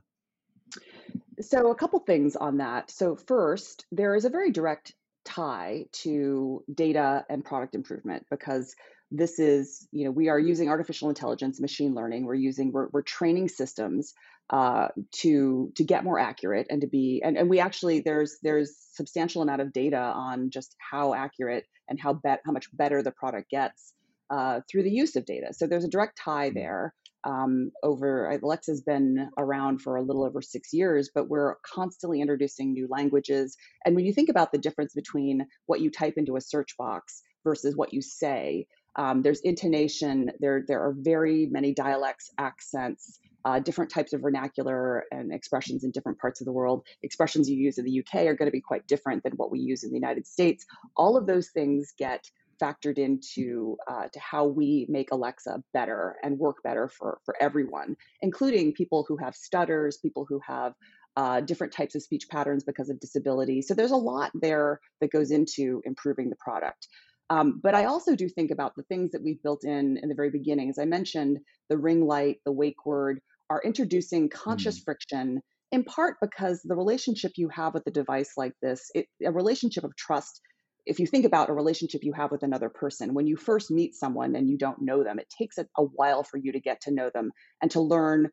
So 1.40 1.70
a 1.70 1.74
couple 1.74 1.98
things 2.00 2.36
on 2.36 2.58
that. 2.58 2.90
So 2.90 3.16
first, 3.16 3.86
there 3.92 4.14
is 4.14 4.24
a 4.24 4.30
very 4.30 4.50
direct 4.50 4.94
tie 5.24 5.86
to 5.90 6.62
data 6.74 7.24
and 7.28 7.44
product 7.44 7.74
improvement 7.74 8.24
because 8.30 8.74
this 9.16 9.38
is 9.38 9.86
you 9.92 10.04
know 10.04 10.10
we 10.10 10.28
are 10.28 10.38
using 10.38 10.68
artificial 10.68 11.08
intelligence 11.08 11.60
machine 11.60 11.94
learning 11.94 12.24
we're 12.24 12.34
using 12.34 12.72
we're, 12.72 12.88
we're 12.92 13.02
training 13.02 13.48
systems 13.48 14.14
uh, 14.50 14.88
to 15.12 15.72
to 15.74 15.84
get 15.84 16.04
more 16.04 16.18
accurate 16.18 16.66
and 16.68 16.80
to 16.82 16.86
be 16.86 17.22
and, 17.24 17.36
and 17.36 17.48
we 17.48 17.60
actually 17.60 18.00
there's 18.00 18.36
there's 18.42 18.76
substantial 18.92 19.40
amount 19.40 19.62
of 19.62 19.72
data 19.72 19.96
on 19.96 20.50
just 20.50 20.76
how 20.78 21.14
accurate 21.14 21.64
and 21.88 21.98
how 22.00 22.12
bet 22.12 22.40
how 22.44 22.52
much 22.52 22.66
better 22.76 23.02
the 23.02 23.12
product 23.12 23.50
gets 23.50 23.94
uh, 24.30 24.60
through 24.70 24.82
the 24.82 24.90
use 24.90 25.16
of 25.16 25.24
data 25.24 25.48
so 25.52 25.66
there's 25.66 25.84
a 25.84 25.88
direct 25.88 26.18
tie 26.22 26.48
mm-hmm. 26.48 26.58
there 26.58 26.94
um, 27.24 27.70
over 27.82 28.28
alexa's 28.42 28.82
been 28.82 29.30
around 29.38 29.80
for 29.80 29.96
a 29.96 30.02
little 30.02 30.24
over 30.24 30.42
six 30.42 30.74
years 30.74 31.10
but 31.14 31.28
we're 31.28 31.54
constantly 31.64 32.20
introducing 32.20 32.72
new 32.72 32.86
languages 32.90 33.56
and 33.86 33.94
when 33.94 34.04
you 34.04 34.12
think 34.12 34.28
about 34.28 34.52
the 34.52 34.58
difference 34.58 34.92
between 34.92 35.46
what 35.66 35.80
you 35.80 35.90
type 35.90 36.14
into 36.18 36.36
a 36.36 36.40
search 36.40 36.76
box 36.76 37.22
versus 37.44 37.76
what 37.76 37.94
you 37.94 38.02
say 38.02 38.66
um, 38.96 39.22
there's 39.22 39.40
intonation 39.40 40.30
there 40.40 40.64
there 40.66 40.80
are 40.80 40.94
very 40.96 41.46
many 41.46 41.72
dialects 41.72 42.30
accents 42.38 43.18
uh, 43.44 43.58
different 43.58 43.90
types 43.90 44.12
of 44.12 44.22
vernacular 44.22 45.04
and 45.10 45.32
expressions 45.32 45.84
in 45.84 45.90
different 45.90 46.18
parts 46.18 46.40
of 46.40 46.46
the 46.46 46.52
world. 46.52 46.86
Expressions 47.02 47.48
you 47.48 47.56
use 47.56 47.76
in 47.78 47.84
the 47.84 48.00
UK 48.00 48.26
are 48.26 48.34
going 48.34 48.46
to 48.46 48.52
be 48.52 48.60
quite 48.60 48.86
different 48.86 49.22
than 49.22 49.32
what 49.32 49.50
we 49.50 49.58
use 49.58 49.84
in 49.84 49.90
the 49.90 49.96
United 49.96 50.26
States. 50.26 50.64
All 50.96 51.16
of 51.16 51.26
those 51.26 51.50
things 51.50 51.92
get 51.98 52.24
factored 52.62 52.98
into 52.98 53.76
uh, 53.88 54.08
to 54.12 54.20
how 54.20 54.46
we 54.46 54.86
make 54.88 55.10
Alexa 55.10 55.62
better 55.72 56.16
and 56.22 56.38
work 56.38 56.62
better 56.62 56.88
for 56.88 57.18
for 57.24 57.34
everyone, 57.40 57.96
including 58.22 58.72
people 58.72 59.04
who 59.06 59.16
have 59.16 59.34
stutters, 59.34 59.98
people 59.98 60.24
who 60.28 60.40
have 60.46 60.72
uh, 61.16 61.40
different 61.40 61.72
types 61.72 61.94
of 61.94 62.02
speech 62.02 62.28
patterns 62.30 62.64
because 62.64 62.90
of 62.90 62.98
disability. 62.98 63.62
So 63.62 63.74
there's 63.74 63.90
a 63.90 63.96
lot 63.96 64.32
there 64.34 64.80
that 65.00 65.10
goes 65.10 65.30
into 65.30 65.82
improving 65.84 66.30
the 66.30 66.36
product. 66.36 66.88
Um, 67.30 67.60
but 67.62 67.74
I 67.74 67.86
also 67.86 68.14
do 68.14 68.28
think 68.28 68.50
about 68.50 68.74
the 68.76 68.82
things 68.84 69.12
that 69.12 69.22
we've 69.22 69.42
built 69.42 69.64
in 69.64 69.98
in 70.02 70.08
the 70.08 70.14
very 70.14 70.30
beginning. 70.30 70.68
As 70.68 70.78
I 70.78 70.84
mentioned, 70.84 71.38
the 71.68 71.78
ring 71.78 72.06
light, 72.06 72.36
the 72.44 72.52
wake 72.52 72.84
word, 72.84 73.20
are 73.50 73.62
introducing 73.64 74.28
conscious 74.28 74.78
mm. 74.80 74.84
friction 74.84 75.40
in 75.74 75.82
part 75.82 76.18
because 76.20 76.60
the 76.62 76.76
relationship 76.76 77.32
you 77.36 77.48
have 77.48 77.74
with 77.74 77.86
a 77.88 77.90
device 77.90 78.32
like 78.36 78.52
this, 78.62 78.90
it, 78.94 79.06
a 79.24 79.32
relationship 79.32 79.82
of 79.82 79.96
trust, 79.96 80.40
if 80.86 81.00
you 81.00 81.06
think 81.06 81.24
about 81.24 81.50
a 81.50 81.52
relationship 81.52 82.02
you 82.04 82.12
have 82.12 82.30
with 82.30 82.44
another 82.44 82.68
person, 82.68 83.12
when 83.12 83.26
you 83.26 83.36
first 83.36 83.72
meet 83.72 83.94
someone 83.94 84.36
and 84.36 84.48
you 84.48 84.56
don't 84.56 84.82
know 84.82 85.02
them, 85.02 85.18
it 85.18 85.32
takes 85.36 85.58
a, 85.58 85.66
a 85.76 85.82
while 85.82 86.22
for 86.22 86.36
you 86.36 86.52
to 86.52 86.60
get 86.60 86.82
to 86.82 86.92
know 86.92 87.10
them 87.12 87.32
and 87.60 87.72
to 87.72 87.80
learn 87.80 88.30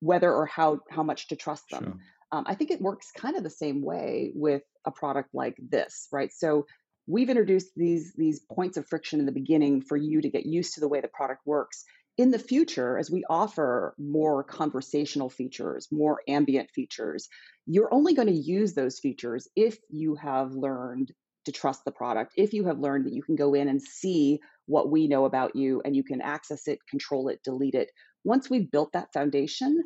whether 0.00 0.30
or 0.30 0.44
how 0.46 0.80
how 0.90 1.02
much 1.02 1.28
to 1.28 1.36
trust 1.36 1.64
them. 1.70 1.84
Sure. 1.84 1.98
Um, 2.32 2.44
I 2.46 2.56
think 2.56 2.70
it 2.70 2.80
works 2.80 3.10
kind 3.16 3.36
of 3.36 3.42
the 3.42 3.50
same 3.50 3.82
way 3.82 4.32
with 4.34 4.62
a 4.86 4.90
product 4.90 5.30
like 5.32 5.56
this, 5.70 6.08
right? 6.12 6.30
So 6.32 6.66
we've 7.06 7.30
introduced 7.30 7.68
these 7.76 8.12
these 8.14 8.40
points 8.40 8.76
of 8.76 8.86
friction 8.86 9.20
in 9.20 9.26
the 9.26 9.32
beginning 9.32 9.82
for 9.82 9.96
you 9.96 10.20
to 10.20 10.30
get 10.30 10.46
used 10.46 10.74
to 10.74 10.80
the 10.80 10.88
way 10.88 11.00
the 11.00 11.08
product 11.08 11.42
works 11.46 11.84
in 12.18 12.30
the 12.30 12.38
future, 12.38 12.98
as 12.98 13.10
we 13.10 13.24
offer 13.30 13.94
more 13.98 14.44
conversational 14.44 15.30
features, 15.30 15.88
more 15.90 16.20
ambient 16.28 16.70
features, 16.70 17.28
you're 17.66 17.92
only 17.92 18.12
going 18.12 18.28
to 18.28 18.34
use 18.34 18.74
those 18.74 18.98
features 18.98 19.48
if 19.56 19.78
you 19.88 20.14
have 20.16 20.52
learned 20.52 21.12
to 21.46 21.52
trust 21.52 21.84
the 21.84 21.90
product, 21.90 22.34
if 22.36 22.52
you 22.52 22.66
have 22.66 22.78
learned 22.78 23.06
that 23.06 23.14
you 23.14 23.22
can 23.22 23.34
go 23.34 23.54
in 23.54 23.68
and 23.68 23.80
see 23.80 24.40
what 24.66 24.90
we 24.90 25.08
know 25.08 25.24
about 25.24 25.56
you 25.56 25.80
and 25.84 25.96
you 25.96 26.04
can 26.04 26.20
access 26.20 26.68
it, 26.68 26.78
control 26.88 27.28
it, 27.28 27.40
delete 27.42 27.74
it. 27.74 27.90
Once 28.24 28.48
we've 28.48 28.70
built 28.70 28.92
that 28.92 29.12
foundation, 29.12 29.82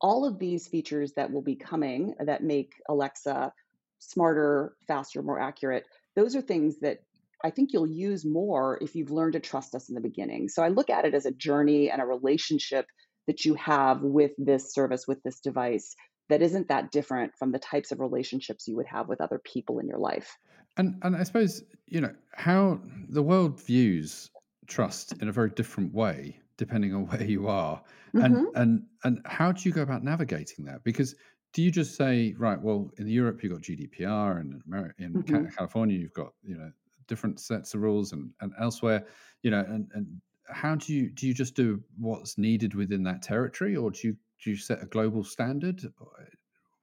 all 0.00 0.26
of 0.26 0.38
these 0.38 0.66
features 0.66 1.12
that 1.14 1.30
will 1.30 1.42
be 1.42 1.56
coming 1.56 2.14
that 2.20 2.42
make 2.42 2.72
Alexa 2.88 3.52
smarter, 4.00 4.74
faster, 4.86 5.22
more 5.22 5.40
accurate, 5.40 5.86
those 6.18 6.34
are 6.34 6.42
things 6.42 6.80
that 6.80 6.98
I 7.44 7.50
think 7.50 7.72
you'll 7.72 7.86
use 7.86 8.24
more 8.24 8.76
if 8.82 8.96
you've 8.96 9.12
learned 9.12 9.34
to 9.34 9.40
trust 9.40 9.76
us 9.76 9.88
in 9.88 9.94
the 9.94 10.00
beginning. 10.00 10.48
So 10.48 10.64
I 10.64 10.68
look 10.68 10.90
at 10.90 11.04
it 11.04 11.14
as 11.14 11.26
a 11.26 11.30
journey 11.30 11.90
and 11.90 12.02
a 12.02 12.04
relationship 12.04 12.86
that 13.28 13.44
you 13.44 13.54
have 13.54 14.02
with 14.02 14.32
this 14.36 14.74
service, 14.74 15.06
with 15.06 15.22
this 15.22 15.38
device, 15.38 15.94
that 16.28 16.42
isn't 16.42 16.66
that 16.68 16.90
different 16.90 17.32
from 17.38 17.52
the 17.52 17.60
types 17.60 17.92
of 17.92 18.00
relationships 18.00 18.66
you 18.66 18.74
would 18.74 18.86
have 18.86 19.06
with 19.06 19.20
other 19.20 19.40
people 19.44 19.78
in 19.78 19.86
your 19.86 19.98
life. 19.98 20.36
And 20.76 20.96
and 21.02 21.14
I 21.14 21.22
suppose 21.22 21.62
you 21.86 22.00
know 22.00 22.14
how 22.34 22.80
the 23.08 23.22
world 23.22 23.60
views 23.60 24.28
trust 24.66 25.12
in 25.22 25.28
a 25.28 25.32
very 25.32 25.50
different 25.50 25.94
way 25.94 26.40
depending 26.56 26.92
on 26.94 27.06
where 27.10 27.22
you 27.22 27.46
are, 27.46 27.80
mm-hmm. 28.12 28.24
and 28.24 28.46
and 28.56 28.82
and 29.04 29.20
how 29.24 29.52
do 29.52 29.68
you 29.68 29.72
go 29.72 29.82
about 29.82 30.02
navigating 30.02 30.64
that? 30.64 30.82
Because 30.82 31.14
do 31.58 31.64
you 31.64 31.72
just 31.72 31.96
say 31.96 32.36
right? 32.38 32.60
Well, 32.62 32.88
in 32.98 33.08
Europe 33.08 33.42
you've 33.42 33.52
got 33.52 33.62
GDPR, 33.62 34.40
and 34.40 34.52
in, 34.52 34.62
America, 34.68 34.94
in 34.98 35.12
mm-hmm. 35.12 35.46
California 35.56 35.98
you've 35.98 36.12
got 36.12 36.32
you 36.44 36.56
know 36.56 36.70
different 37.08 37.40
sets 37.40 37.74
of 37.74 37.80
rules 37.80 38.12
and, 38.12 38.30
and 38.40 38.52
elsewhere, 38.60 39.04
you 39.42 39.50
know, 39.50 39.66
and, 39.68 39.90
and 39.92 40.06
how 40.46 40.76
do 40.76 40.94
you 40.94 41.10
do 41.10 41.26
you 41.26 41.34
just 41.34 41.56
do 41.56 41.82
what's 41.98 42.38
needed 42.38 42.76
within 42.76 43.02
that 43.02 43.22
territory 43.22 43.74
or 43.74 43.90
do 43.90 44.06
you 44.06 44.16
do 44.44 44.50
you 44.50 44.56
set 44.56 44.80
a 44.84 44.86
global 44.86 45.24
standard? 45.24 45.82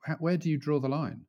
How, 0.01 0.15
where 0.15 0.35
do 0.35 0.49
you 0.49 0.57
draw 0.57 0.81
the 0.81 0.89
line? 0.89 1.21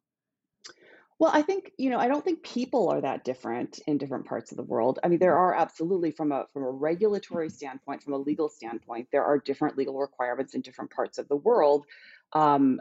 Well, 1.20 1.30
I 1.32 1.42
think, 1.42 1.70
you 1.78 1.88
know, 1.88 1.98
I 1.98 2.09
don't 2.09 2.24
think 2.24 2.42
people 2.42 2.88
are 2.88 3.00
that 3.00 3.24
different 3.24 3.78
in 3.87 3.96
different 3.96 4.26
parts 4.26 4.50
of 4.50 4.56
the 4.56 4.64
world. 4.64 4.98
I 5.04 5.09
mean, 5.09 5.20
there 5.20 5.38
are 5.38 5.54
absolutely 5.54 6.11
from 6.11 6.32
a 6.32 6.46
from 6.52 6.64
a 6.64 6.70
regulatory 6.70 7.48
standpoint, 7.48 8.02
from 8.02 8.14
a 8.14 8.18
legal 8.18 8.48
standpoint, 8.48 9.06
there 9.12 9.24
are 9.24 9.38
different 9.38 9.78
legal 9.78 9.96
requirements 10.00 10.54
in 10.56 10.62
different 10.62 10.90
parts 10.90 11.18
of 11.18 11.28
the 11.28 11.37
world. 11.37 11.87
Um, 12.32 12.80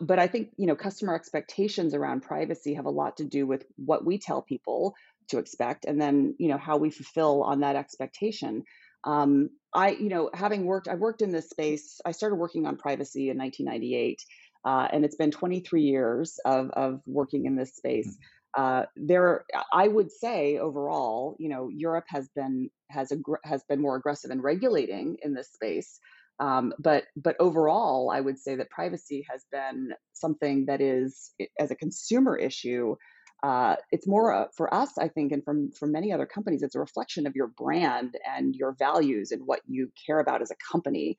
but 0.00 0.18
I 0.18 0.26
think, 0.26 0.50
you 0.56 0.66
know, 0.66 0.76
customer 0.76 1.14
expectations 1.14 1.94
around 1.94 2.22
privacy 2.22 2.74
have 2.74 2.86
a 2.86 2.90
lot 2.90 3.16
to 3.18 3.24
do 3.24 3.46
with 3.46 3.64
what 3.76 4.04
we 4.04 4.18
tell 4.18 4.42
people 4.42 4.94
to 5.28 5.38
expect 5.38 5.84
and 5.84 6.00
then, 6.00 6.34
you 6.38 6.48
know, 6.48 6.58
how 6.58 6.76
we 6.76 6.90
fulfill 6.90 7.42
on 7.42 7.60
that 7.60 7.76
expectation. 7.76 8.64
Um, 9.04 9.50
I, 9.74 9.90
you 9.90 10.08
know, 10.08 10.30
having 10.34 10.64
worked, 10.64 10.88
I've 10.88 10.98
worked 10.98 11.22
in 11.22 11.32
this 11.32 11.50
space. 11.50 12.00
I 12.04 12.12
started 12.12 12.36
working 12.36 12.66
on 12.66 12.76
privacy 12.76 13.30
in 13.30 13.38
1998, 13.38 14.22
uh, 14.64 14.88
and 14.92 15.04
it's 15.04 15.16
been 15.16 15.30
23 15.30 15.82
years 15.82 16.38
of 16.44 16.70
of 16.70 17.00
working 17.06 17.46
in 17.46 17.56
this 17.56 17.74
space. 17.74 18.08
Mm. 18.08 18.18
Uh, 18.54 18.86
there, 18.96 19.44
I 19.72 19.88
would 19.88 20.12
say 20.12 20.58
overall, 20.58 21.36
you 21.38 21.48
know, 21.48 21.68
Europe 21.68 22.04
has 22.08 22.28
been 22.36 22.70
has 22.90 23.10
a 23.10 23.16
has 23.44 23.64
been 23.68 23.80
more 23.80 23.96
aggressive 23.96 24.30
in 24.30 24.42
regulating 24.42 25.16
in 25.22 25.34
this 25.34 25.50
space. 25.52 25.98
Um, 26.40 26.72
but 26.78 27.04
but 27.16 27.36
overall, 27.38 28.10
I 28.10 28.20
would 28.20 28.38
say 28.38 28.56
that 28.56 28.70
privacy 28.70 29.24
has 29.30 29.44
been 29.52 29.90
something 30.12 30.66
that 30.66 30.80
is, 30.80 31.32
as 31.58 31.70
a 31.70 31.76
consumer 31.76 32.36
issue, 32.36 32.96
uh, 33.42 33.76
it's 33.90 34.06
more 34.06 34.32
uh, 34.32 34.46
for 34.56 34.72
us, 34.72 34.92
I 34.98 35.08
think, 35.08 35.32
and 35.32 35.44
from 35.44 35.70
from 35.72 35.92
many 35.92 36.12
other 36.12 36.26
companies, 36.26 36.62
it's 36.62 36.74
a 36.74 36.80
reflection 36.80 37.26
of 37.26 37.34
your 37.34 37.48
brand 37.48 38.16
and 38.36 38.54
your 38.54 38.74
values 38.78 39.32
and 39.32 39.42
what 39.44 39.60
you 39.66 39.90
care 40.06 40.20
about 40.20 40.42
as 40.42 40.50
a 40.50 40.56
company 40.70 41.16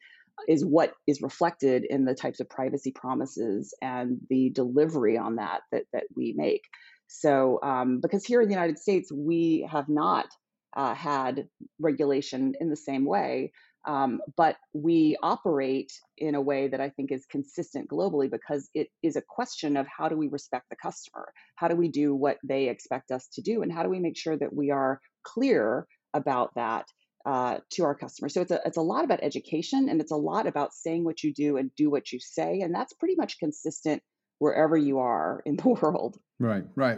is 0.47 0.65
what 0.65 0.93
is 1.06 1.21
reflected 1.21 1.86
in 1.89 2.06
the 2.06 2.15
types 2.15 2.39
of 2.39 2.49
privacy 2.49 2.91
promises 2.91 3.73
and 3.82 4.17
the 4.30 4.49
delivery 4.49 5.17
on 5.17 5.36
that 5.36 5.62
that 5.71 5.84
that 5.93 6.06
we 6.15 6.34
make. 6.36 6.63
So, 7.08 7.60
um, 7.62 7.99
because 8.02 8.26
here 8.26 8.41
in 8.41 8.47
the 8.47 8.56
United 8.56 8.80
States, 8.80 9.12
we 9.12 9.67
have 9.71 9.89
not 9.89 10.28
uh, 10.76 10.95
had 10.95 11.47
regulation 11.80 12.54
in 12.60 12.69
the 12.69 12.76
same 12.76 13.06
way. 13.06 13.52
Um, 13.86 14.22
but 14.38 14.56
we 14.74 15.17
operate 15.22 15.91
in 16.17 16.36
a 16.36 16.41
way 16.41 16.67
that 16.67 16.80
I 16.80 16.89
think 16.89 17.12
is 17.12 17.26
consistent 17.30 17.89
globally 17.89 18.30
because 18.32 18.69
it 18.74 18.88
is 19.02 19.15
a 19.15 19.22
question 19.22 19.76
of 19.76 19.88
how 19.88 20.08
do 20.08 20.15
we 20.15 20.28
respect 20.30 20.69
the 20.69 20.76
customer? 20.76 21.34
How 21.56 21.67
do 21.67 21.76
we 21.76 21.89
do 21.89 22.15
what 22.15 22.38
they 22.43 22.69
expect 22.69 23.12
us 23.12 23.28
to 23.34 23.41
do? 23.41 23.62
And 23.62 23.72
how 23.72 23.84
do 23.84 23.89
we 23.89 24.00
make 24.00 24.17
sure 24.17 24.38
that 24.38 24.54
we 24.54 24.72
are 24.72 25.02
clear 25.24 25.86
about 26.13 26.52
that 26.56 26.86
uh, 27.26 27.58
to 27.74 27.84
our 27.84 27.96
customers? 27.96 28.34
So 28.34 28.41
it's 28.41 28.52
a, 28.52 28.62
it's 28.65 28.78
a 28.78 28.82
lot 28.82 29.04
about 29.04 29.19
education 29.22 29.89
and 29.89 30.00
it's 30.00 30.12
a 30.12 30.17
lot 30.17 30.48
about 30.48 30.74
saying 30.74 31.04
what 31.04 31.24
you 31.24 31.34
do 31.34 31.58
and 31.58 31.69
do 31.76 31.89
what 31.89 32.12
you 32.12 32.19
say. 32.22 32.62
And 32.62 32.74
that's 32.74 32.93
pretty 32.93 33.15
much 33.15 33.38
consistent 33.38 34.02
wherever 34.39 34.78
you 34.78 35.00
are 35.00 35.41
in 35.46 35.58
the 35.58 35.69
world. 35.82 36.17
Right, 36.39 36.63
right. 36.76 36.98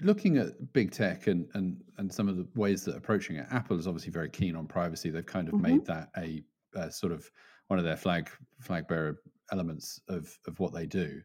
Looking 0.00 0.38
at 0.38 0.72
big 0.72 0.90
tech 0.90 1.26
and 1.26 1.48
and 1.54 1.82
and 1.98 2.12
some 2.12 2.28
of 2.28 2.36
the 2.36 2.46
ways 2.54 2.84
that 2.84 2.96
approaching 2.96 3.36
it, 3.36 3.46
Apple 3.50 3.78
is 3.78 3.86
obviously 3.86 4.12
very 4.12 4.30
keen 4.30 4.56
on 4.56 4.66
privacy. 4.66 5.10
They've 5.10 5.24
kind 5.24 5.48
of 5.48 5.54
mm-hmm. 5.54 5.62
made 5.62 5.86
that 5.86 6.10
a, 6.16 6.42
a, 6.74 6.90
sort 6.90 7.12
of 7.12 7.30
one 7.68 7.78
of 7.78 7.84
their 7.84 7.96
flag 7.96 8.30
flag 8.60 8.88
bearer 8.88 9.18
elements 9.50 10.00
of 10.08 10.38
of 10.46 10.58
what 10.60 10.72
they 10.72 10.86
do. 10.86 11.20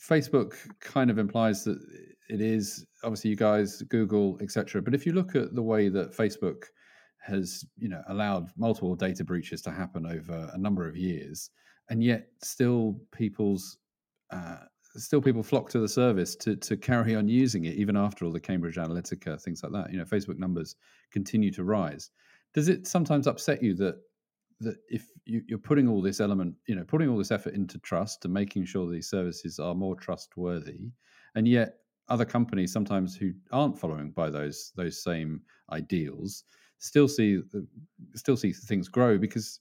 Facebook 0.00 0.54
kind 0.80 1.10
of 1.10 1.18
implies 1.18 1.64
that 1.64 1.78
it 2.28 2.40
is 2.40 2.86
obviously 3.04 3.30
you 3.30 3.36
guys, 3.36 3.82
Google, 3.82 4.38
etc. 4.40 4.82
But 4.82 4.94
if 4.94 5.06
you 5.06 5.12
look 5.12 5.36
at 5.36 5.54
the 5.54 5.62
way 5.62 5.88
that 5.88 6.16
Facebook 6.16 6.64
has, 7.20 7.64
you 7.76 7.88
know, 7.88 8.02
allowed 8.08 8.48
multiple 8.56 8.96
data 8.96 9.24
breaches 9.24 9.62
to 9.62 9.70
happen 9.70 10.06
over 10.06 10.50
a 10.52 10.58
number 10.58 10.88
of 10.88 10.96
years, 10.96 11.50
and 11.88 12.02
yet 12.02 12.28
still 12.42 12.98
people's 13.12 13.78
uh, 14.30 14.56
still 14.96 15.22
people 15.22 15.42
flock 15.42 15.68
to 15.70 15.78
the 15.78 15.88
service 15.88 16.36
to 16.36 16.56
to 16.56 16.76
carry 16.76 17.14
on 17.14 17.28
using 17.28 17.64
it 17.64 17.74
even 17.74 17.96
after 17.96 18.24
all 18.24 18.32
the 18.32 18.40
Cambridge 18.40 18.76
Analytica 18.76 19.40
things 19.40 19.62
like 19.62 19.72
that. 19.72 19.92
You 19.92 19.98
know, 19.98 20.04
Facebook 20.04 20.38
numbers 20.38 20.76
continue 21.10 21.50
to 21.52 21.64
rise. 21.64 22.10
Does 22.54 22.68
it 22.68 22.86
sometimes 22.86 23.26
upset 23.26 23.62
you 23.62 23.74
that 23.76 23.96
that 24.60 24.76
if 24.88 25.06
you, 25.24 25.42
are 25.52 25.58
putting 25.58 25.88
all 25.88 26.00
this 26.00 26.20
element, 26.20 26.54
you 26.66 26.74
know, 26.74 26.84
putting 26.84 27.08
all 27.08 27.18
this 27.18 27.32
effort 27.32 27.54
into 27.54 27.78
trust 27.80 28.24
and 28.24 28.32
making 28.32 28.64
sure 28.64 28.88
these 28.88 29.10
services 29.10 29.58
are 29.58 29.74
more 29.74 29.96
trustworthy, 29.96 30.90
and 31.34 31.48
yet 31.48 31.78
other 32.08 32.24
companies 32.24 32.72
sometimes 32.72 33.16
who 33.16 33.32
aren't 33.52 33.78
following 33.78 34.10
by 34.10 34.28
those 34.30 34.72
those 34.76 35.02
same 35.02 35.40
ideals 35.70 36.44
still 36.78 37.08
see 37.08 37.40
still 38.14 38.36
see 38.36 38.52
things 38.52 38.88
grow 38.88 39.16
because 39.16 39.60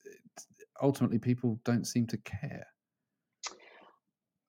ultimately 0.81 1.19
people 1.19 1.59
don't 1.63 1.85
seem 1.85 2.07
to 2.07 2.17
care. 2.17 2.65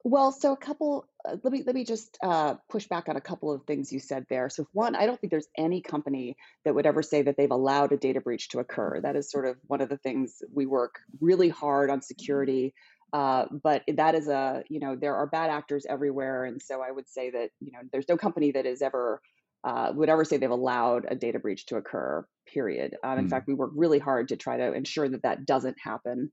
Well, 0.04 0.32
so 0.32 0.52
a 0.52 0.56
couple. 0.56 1.06
Uh, 1.24 1.36
let 1.44 1.52
me 1.52 1.62
let 1.64 1.74
me 1.74 1.84
just 1.84 2.18
uh, 2.22 2.54
push 2.68 2.88
back 2.88 3.08
on 3.08 3.16
a 3.16 3.20
couple 3.20 3.52
of 3.52 3.64
things 3.66 3.92
you 3.92 4.00
said 4.00 4.26
there. 4.28 4.48
So, 4.48 4.66
one, 4.72 4.96
I 4.96 5.06
don't 5.06 5.20
think 5.20 5.30
there's 5.30 5.48
any 5.56 5.80
company 5.80 6.36
that 6.64 6.74
would 6.74 6.86
ever 6.86 7.02
say 7.02 7.22
that 7.22 7.36
they've 7.36 7.50
allowed 7.50 7.92
a 7.92 7.96
data 7.96 8.20
breach 8.20 8.48
to 8.50 8.58
occur. 8.58 9.00
That 9.00 9.14
is 9.14 9.30
sort 9.30 9.46
of 9.46 9.56
one 9.68 9.80
of 9.80 9.88
the 9.88 9.96
things 9.98 10.42
we 10.52 10.66
work 10.66 10.96
really 11.20 11.48
hard 11.48 11.88
on 11.88 12.02
security. 12.02 12.74
Uh, 13.12 13.44
but 13.62 13.82
that 13.86 14.14
is 14.14 14.26
a 14.26 14.64
you 14.68 14.80
know 14.80 14.96
there 14.96 15.14
are 15.14 15.26
bad 15.26 15.50
actors 15.50 15.86
everywhere, 15.88 16.44
and 16.46 16.60
so 16.60 16.82
I 16.82 16.90
would 16.90 17.08
say 17.08 17.30
that 17.30 17.50
you 17.60 17.70
know 17.70 17.80
there's 17.92 18.08
no 18.08 18.16
company 18.16 18.52
that 18.52 18.66
is 18.66 18.82
ever 18.82 19.20
uh, 19.64 19.92
would 19.94 20.08
ever 20.08 20.24
say 20.24 20.36
they've 20.36 20.50
allowed 20.50 21.06
a 21.08 21.14
data 21.14 21.38
breach 21.38 21.66
to 21.66 21.76
occur. 21.76 22.26
Period. 22.52 22.96
Um, 23.04 23.18
in 23.20 23.26
mm. 23.26 23.30
fact, 23.30 23.46
we 23.46 23.54
work 23.54 23.70
really 23.74 24.00
hard 24.00 24.28
to 24.28 24.36
try 24.36 24.56
to 24.56 24.72
ensure 24.72 25.08
that 25.08 25.22
that 25.22 25.46
doesn't 25.46 25.76
happen. 25.78 26.32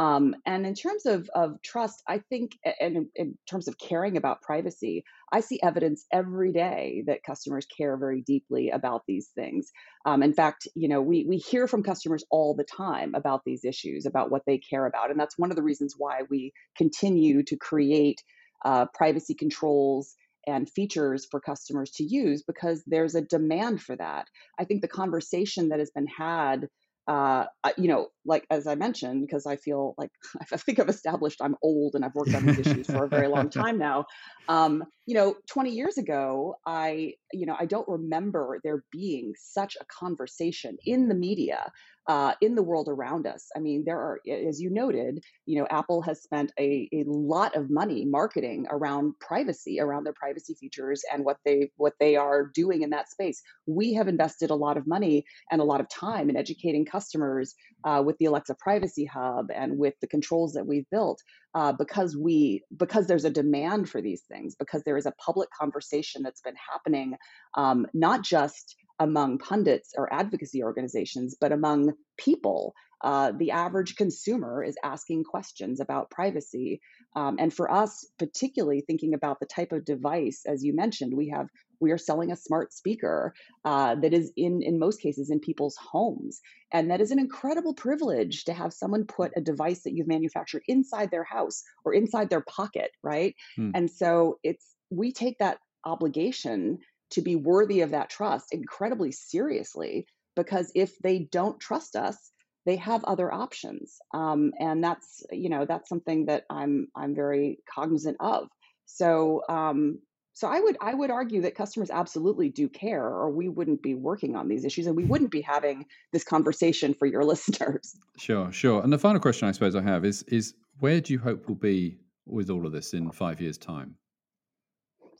Um, 0.00 0.34
and 0.46 0.64
in 0.64 0.72
terms 0.74 1.04
of, 1.04 1.28
of 1.34 1.60
trust, 1.60 2.02
I 2.08 2.20
think, 2.30 2.58
and 2.80 3.08
in, 3.14 3.38
terms 3.46 3.68
of 3.68 3.76
caring 3.76 4.16
about 4.16 4.40
privacy, 4.40 5.04
I 5.30 5.40
see 5.40 5.60
evidence 5.62 6.06
every 6.10 6.52
day 6.52 7.04
that 7.06 7.22
customers 7.22 7.66
care 7.66 7.98
very 7.98 8.22
deeply 8.22 8.70
about 8.70 9.02
these 9.06 9.28
things. 9.34 9.70
Um, 10.06 10.22
in 10.22 10.32
fact, 10.32 10.66
you 10.74 10.88
know, 10.88 11.02
we 11.02 11.26
we 11.28 11.36
hear 11.36 11.68
from 11.68 11.82
customers 11.82 12.24
all 12.30 12.54
the 12.54 12.64
time 12.64 13.14
about 13.14 13.42
these 13.44 13.62
issues, 13.62 14.06
about 14.06 14.30
what 14.30 14.40
they 14.46 14.56
care 14.56 14.86
about, 14.86 15.10
and 15.10 15.20
that's 15.20 15.38
one 15.38 15.50
of 15.50 15.56
the 15.56 15.62
reasons 15.62 15.96
why 15.98 16.22
we 16.30 16.54
continue 16.78 17.42
to 17.42 17.56
create 17.58 18.24
uh, 18.64 18.86
privacy 18.94 19.34
controls 19.34 20.14
and 20.46 20.70
features 20.70 21.26
for 21.30 21.40
customers 21.40 21.90
to 21.90 22.04
use 22.04 22.42
because 22.42 22.82
there's 22.86 23.14
a 23.14 23.20
demand 23.20 23.82
for 23.82 23.96
that. 23.96 24.28
I 24.58 24.64
think 24.64 24.80
the 24.80 24.88
conversation 24.88 25.68
that 25.68 25.78
has 25.78 25.90
been 25.90 26.06
had 26.06 26.70
uh, 27.10 27.46
you 27.76 27.88
know, 27.88 28.08
like 28.24 28.46
as 28.50 28.66
I 28.66 28.74
mentioned, 28.74 29.26
because 29.26 29.46
I 29.46 29.56
feel 29.56 29.94
like 29.98 30.10
I 30.52 30.56
think 30.56 30.78
I've 30.78 30.88
established 30.88 31.40
I'm 31.42 31.56
old 31.62 31.94
and 31.94 32.04
I've 32.04 32.14
worked 32.14 32.34
on 32.34 32.46
these 32.46 32.58
issues 32.58 32.86
for 32.86 33.04
a 33.04 33.08
very 33.08 33.28
long 33.28 33.50
time 33.50 33.78
now. 33.78 34.06
Um, 34.48 34.84
you 35.06 35.14
know, 35.14 35.34
20 35.48 35.70
years 35.70 35.98
ago, 35.98 36.56
I, 36.66 37.14
you 37.32 37.46
know, 37.46 37.56
I 37.58 37.66
don't 37.66 37.88
remember 37.88 38.60
there 38.62 38.84
being 38.92 39.32
such 39.36 39.76
a 39.80 39.84
conversation 39.84 40.76
in 40.84 41.08
the 41.08 41.14
media, 41.14 41.72
uh, 42.08 42.34
in 42.40 42.54
the 42.54 42.62
world 42.62 42.88
around 42.88 43.26
us. 43.26 43.48
I 43.56 43.60
mean, 43.60 43.84
there 43.84 43.98
are, 43.98 44.18
as 44.48 44.60
you 44.60 44.70
noted, 44.70 45.20
you 45.46 45.60
know, 45.60 45.66
Apple 45.70 46.02
has 46.02 46.22
spent 46.22 46.52
a, 46.58 46.88
a 46.92 47.04
lot 47.06 47.56
of 47.56 47.70
money 47.70 48.04
marketing 48.04 48.66
around 48.70 49.14
privacy, 49.20 49.78
around 49.80 50.04
their 50.04 50.14
privacy 50.14 50.54
features 50.54 51.02
and 51.12 51.24
what 51.24 51.36
they 51.44 51.70
what 51.76 51.94
they 52.00 52.16
are 52.16 52.50
doing 52.54 52.82
in 52.82 52.90
that 52.90 53.10
space. 53.10 53.42
We 53.66 53.94
have 53.94 54.08
invested 54.08 54.50
a 54.50 54.56
lot 54.56 54.76
of 54.76 54.86
money 54.86 55.24
and 55.50 55.60
a 55.60 55.64
lot 55.64 55.80
of 55.80 55.88
time 55.88 56.30
in 56.30 56.36
educating 56.36 56.84
customers 56.84 57.54
uh, 57.84 58.02
with 58.10 58.18
the 58.18 58.24
Alexa 58.24 58.56
Privacy 58.58 59.04
Hub 59.04 59.50
and 59.54 59.78
with 59.78 59.94
the 60.00 60.08
controls 60.08 60.54
that 60.54 60.66
we've 60.66 60.90
built 60.90 61.22
uh, 61.54 61.72
because 61.72 62.16
we 62.16 62.64
because 62.76 63.06
there's 63.06 63.24
a 63.24 63.30
demand 63.30 63.88
for 63.88 64.02
these 64.02 64.22
things 64.22 64.56
because 64.56 64.82
there 64.82 64.96
is 64.96 65.06
a 65.06 65.12
public 65.12 65.48
conversation 65.56 66.24
that's 66.24 66.40
been 66.40 66.56
happening 66.72 67.14
um, 67.56 67.86
not 67.94 68.24
just 68.24 68.74
among 68.98 69.38
pundits 69.38 69.92
or 69.96 70.12
advocacy 70.12 70.64
organizations 70.64 71.36
but 71.40 71.52
among 71.52 71.92
people. 72.18 72.74
Uh, 73.02 73.32
the 73.38 73.52
average 73.52 73.94
consumer 73.94 74.62
is 74.62 74.76
asking 74.84 75.24
questions 75.24 75.80
about 75.80 76.10
privacy 76.10 76.80
um, 77.14 77.36
and 77.38 77.54
for 77.54 77.70
us 77.70 78.06
particularly 78.18 78.82
thinking 78.82 79.14
about 79.14 79.38
the 79.40 79.46
type 79.46 79.72
of 79.72 79.86
device 79.86 80.42
as 80.46 80.62
you 80.62 80.74
mentioned 80.74 81.16
we 81.16 81.30
have 81.30 81.48
we 81.80 81.90
are 81.90 81.98
selling 81.98 82.30
a 82.30 82.36
smart 82.36 82.72
speaker 82.72 83.34
uh, 83.64 83.94
that 83.96 84.12
is 84.12 84.32
in 84.36 84.62
in 84.62 84.78
most 84.78 85.00
cases 85.00 85.30
in 85.30 85.40
people's 85.40 85.76
homes. 85.76 86.40
And 86.72 86.90
that 86.90 87.00
is 87.00 87.10
an 87.10 87.18
incredible 87.18 87.74
privilege 87.74 88.44
to 88.44 88.52
have 88.52 88.72
someone 88.72 89.04
put 89.04 89.32
a 89.36 89.40
device 89.40 89.82
that 89.82 89.92
you've 89.92 90.06
manufactured 90.06 90.62
inside 90.68 91.10
their 91.10 91.24
house 91.24 91.62
or 91.84 91.92
inside 91.94 92.30
their 92.30 92.42
pocket 92.42 92.92
right? 93.02 93.34
Hmm. 93.56 93.70
and 93.74 93.90
so 93.90 94.38
it's 94.42 94.74
we 94.90 95.12
take 95.12 95.38
that 95.38 95.58
obligation 95.84 96.78
to 97.10 97.22
be 97.22 97.36
worthy 97.36 97.80
of 97.80 97.90
that 97.90 98.10
trust 98.10 98.52
incredibly 98.52 99.12
seriously 99.12 100.06
because 100.36 100.70
if 100.74 100.98
they 100.98 101.18
don't 101.18 101.60
trust 101.60 101.96
us 101.96 102.30
they 102.66 102.76
have 102.76 103.02
other 103.04 103.32
options. 103.32 103.98
Um, 104.12 104.52
and 104.58 104.84
that's 104.84 105.22
you 105.32 105.48
know 105.48 105.64
that's 105.64 105.88
something 105.88 106.26
that 106.26 106.44
i'm 106.50 106.88
i'm 106.94 107.14
very 107.14 107.58
cognizant 107.72 108.16
of. 108.20 108.48
So 108.86 109.42
um, 109.48 110.00
So 110.40 110.48
I 110.48 110.58
would 110.58 110.78
I 110.80 110.94
would 110.94 111.10
argue 111.10 111.42
that 111.42 111.54
customers 111.54 111.90
absolutely 111.90 112.48
do 112.48 112.66
care, 112.66 113.04
or 113.04 113.28
we 113.28 113.50
wouldn't 113.50 113.82
be 113.82 113.94
working 113.94 114.36
on 114.36 114.48
these 114.48 114.64
issues, 114.64 114.86
and 114.86 114.96
we 114.96 115.04
wouldn't 115.04 115.30
be 115.30 115.42
having 115.42 115.84
this 116.12 116.24
conversation 116.24 116.94
for 116.94 117.04
your 117.04 117.24
listeners. 117.32 117.94
Sure, 118.16 118.50
sure. 118.50 118.82
And 118.82 118.90
the 118.90 118.98
final 118.98 119.20
question 119.20 119.48
I 119.48 119.52
suppose 119.52 119.76
I 119.76 119.82
have 119.82 120.02
is 120.06 120.22
is 120.28 120.54
where 120.78 120.98
do 121.02 121.12
you 121.12 121.18
hope 121.18 121.46
we'll 121.46 121.56
be 121.56 121.98
with 122.24 122.48
all 122.48 122.64
of 122.64 122.72
this 122.72 122.94
in 122.94 123.10
five 123.10 123.38
years' 123.38 123.58
time? 123.58 123.96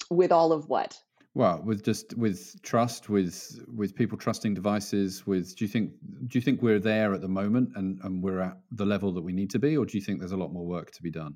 With 0.08 0.32
all 0.32 0.52
of 0.52 0.70
what? 0.70 0.98
Well, 1.34 1.60
with 1.66 1.84
just 1.84 2.16
with 2.16 2.56
trust, 2.62 3.10
with 3.10 3.62
with 3.76 3.94
people 3.94 4.16
trusting 4.16 4.54
devices, 4.54 5.26
with 5.26 5.54
do 5.54 5.66
you 5.66 5.68
think 5.68 5.92
do 6.28 6.38
you 6.38 6.42
think 6.42 6.62
we're 6.62 6.80
there 6.80 7.12
at 7.12 7.20
the 7.20 7.28
moment 7.28 7.72
and, 7.74 8.00
and 8.04 8.22
we're 8.22 8.40
at 8.40 8.56
the 8.70 8.86
level 8.86 9.12
that 9.12 9.22
we 9.22 9.34
need 9.34 9.50
to 9.50 9.58
be, 9.58 9.76
or 9.76 9.84
do 9.84 9.98
you 9.98 10.02
think 10.02 10.18
there's 10.18 10.32
a 10.32 10.38
lot 10.38 10.50
more 10.50 10.64
work 10.64 10.92
to 10.92 11.02
be 11.02 11.10
done? 11.10 11.34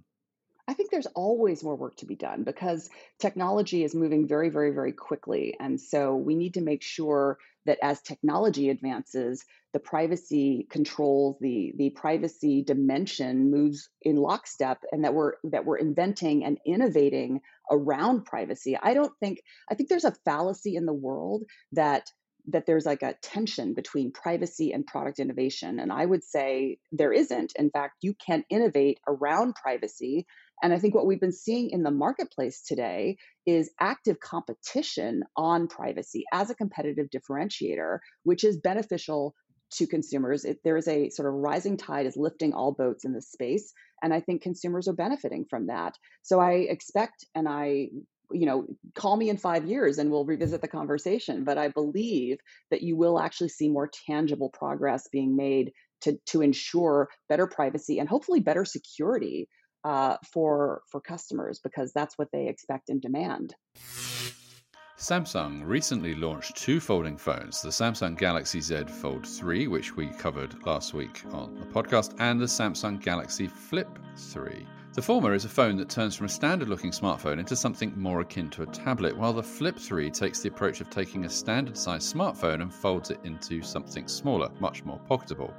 I 0.74 0.76
think 0.76 0.90
there's 0.90 1.06
always 1.14 1.62
more 1.62 1.76
work 1.76 1.94
to 1.98 2.04
be 2.04 2.16
done 2.16 2.42
because 2.42 2.90
technology 3.20 3.84
is 3.84 3.94
moving 3.94 4.26
very, 4.26 4.48
very, 4.48 4.72
very 4.72 4.90
quickly. 4.90 5.54
And 5.60 5.80
so 5.80 6.16
we 6.16 6.34
need 6.34 6.54
to 6.54 6.60
make 6.60 6.82
sure 6.82 7.38
that 7.64 7.78
as 7.80 8.02
technology 8.02 8.70
advances, 8.70 9.44
the 9.72 9.78
privacy 9.78 10.66
controls, 10.68 11.37
the, 11.40 11.72
the 11.76 11.90
privacy 11.90 12.64
dimension 12.64 13.52
moves 13.52 13.88
in 14.02 14.16
lockstep 14.16 14.78
and 14.90 15.04
that 15.04 15.14
we're 15.14 15.34
that 15.44 15.64
we're 15.64 15.76
inventing 15.76 16.44
and 16.44 16.58
innovating 16.66 17.40
around 17.70 18.24
privacy. 18.24 18.76
I 18.76 18.94
don't 18.94 19.12
think 19.20 19.42
I 19.70 19.76
think 19.76 19.88
there's 19.88 20.04
a 20.04 20.16
fallacy 20.24 20.74
in 20.74 20.87
the 20.87 20.92
world 20.92 21.44
that 21.70 22.10
that 22.48 22.66
there's 22.66 22.84
like 22.84 23.02
a 23.02 23.14
tension 23.22 23.74
between 23.74 24.12
privacy 24.12 24.72
and 24.72 24.87
product 24.87 25.18
innovation. 25.18 25.78
And 25.78 25.92
I 25.92 26.04
would 26.04 26.24
say 26.24 26.78
there 26.92 27.12
isn't. 27.12 27.52
In 27.56 27.70
fact, 27.70 27.98
you 28.02 28.14
can 28.14 28.44
innovate 28.50 28.98
around 29.08 29.54
privacy 29.54 30.26
and 30.64 30.72
I 30.72 30.79
think 30.79 30.94
what 30.94 31.05
we've 31.05 31.20
been 31.20 31.31
seeing 31.31 31.68
in 31.68 31.83
the 31.83 31.90
marketplace 31.90 32.62
today 32.62 33.18
is 33.44 33.70
active 33.79 34.18
competition 34.18 35.22
on 35.37 35.68
privacy 35.68 36.24
as 36.33 36.48
a 36.48 36.55
competitive 36.55 37.09
differentiator, 37.14 37.98
which 38.22 38.44
is 38.44 38.57
beneficial 38.57 39.35
to 39.74 39.87
consumers. 39.87 40.46
It, 40.46 40.61
there 40.64 40.79
is 40.79 40.88
a 40.88 41.11
sort 41.11 41.29
of 41.29 41.35
rising 41.35 41.77
tide 41.77 42.07
is 42.07 42.16
lifting 42.16 42.55
all 42.55 42.72
boats 42.72 43.05
in 43.05 43.12
this 43.12 43.31
space. 43.31 43.74
And 44.03 44.14
I 44.14 44.20
think 44.20 44.40
consumers 44.40 44.88
are 44.88 44.94
benefiting 44.94 45.44
from 45.50 45.66
that. 45.66 45.98
So 46.22 46.40
I 46.40 46.53
expect 46.53 47.27
and 47.35 47.46
I 47.46 47.88
you 48.33 48.46
know, 48.46 48.66
call 48.94 49.18
me 49.18 49.29
in 49.29 49.37
five 49.37 49.66
years 49.66 49.98
and 49.98 50.11
we'll 50.11 50.24
revisit 50.24 50.62
the 50.62 50.66
conversation. 50.66 51.44
But 51.44 51.59
I 51.59 51.68
believe 51.68 52.38
that 52.70 52.81
you 52.81 52.96
will 52.96 53.20
actually 53.20 53.50
see 53.50 53.68
more 53.68 53.90
tangible 54.07 54.48
progress 54.48 55.09
being 55.12 55.37
made 55.37 55.72
to, 56.00 56.18
to 56.29 56.40
ensure 56.40 57.11
better 57.29 57.46
privacy 57.46 57.98
and 57.98 58.09
hopefully 58.09 58.40
better 58.40 58.64
security 58.64 59.46
uh, 59.84 60.16
for 60.32 60.82
for 60.90 61.00
customers 61.00 61.60
because 61.62 61.92
that's 61.92 62.18
what 62.18 62.28
they 62.32 62.48
expect 62.48 62.88
and 62.88 63.00
demand. 63.00 63.54
Samsung 64.98 65.66
recently 65.66 66.14
launched 66.14 66.56
two 66.56 66.80
folding 66.80 67.18
phones 67.18 67.60
the 67.60 67.68
Samsung 67.68 68.16
Galaxy 68.16 68.60
Z 68.60 68.84
Fold 68.84 69.26
3, 69.26 69.66
which 69.66 69.96
we 69.96 70.06
covered 70.06 70.64
last 70.64 70.94
week 70.94 71.22
on 71.32 71.54
the 71.58 71.66
podcast, 71.66 72.14
and 72.20 72.40
the 72.40 72.46
Samsung 72.46 73.02
Galaxy 73.02 73.46
Flip 73.46 73.88
3. 74.16 74.66
The 74.94 75.02
former 75.02 75.35
is 75.35 75.44
a 75.44 75.48
phone 75.48 75.76
that 75.78 75.88
turns 75.88 76.14
from 76.14 76.26
a 76.26 76.28
standard 76.28 76.68
looking 76.68 76.92
smartphone 76.92 77.40
into 77.40 77.57
something 77.57 77.92
more 77.96 78.20
akin 78.20 78.48
to 78.50 78.62
a 78.62 78.66
tablet, 78.66 79.16
while 79.16 79.33
the 79.33 79.42
Flip 79.42 79.76
3 79.76 80.09
takes 80.09 80.38
the 80.38 80.50
approach 80.50 80.80
of 80.80 80.88
taking 80.88 81.24
a 81.24 81.28
standard 81.28 81.76
sized 81.76 82.14
smartphone 82.14 82.62
and 82.62 82.72
folds 82.72 83.11
it 83.11 83.18
into 83.24 83.61
something 83.61 84.07
smaller, 84.07 84.50
much 84.61 84.85
more 84.85 85.00
pocketable. 85.11 85.52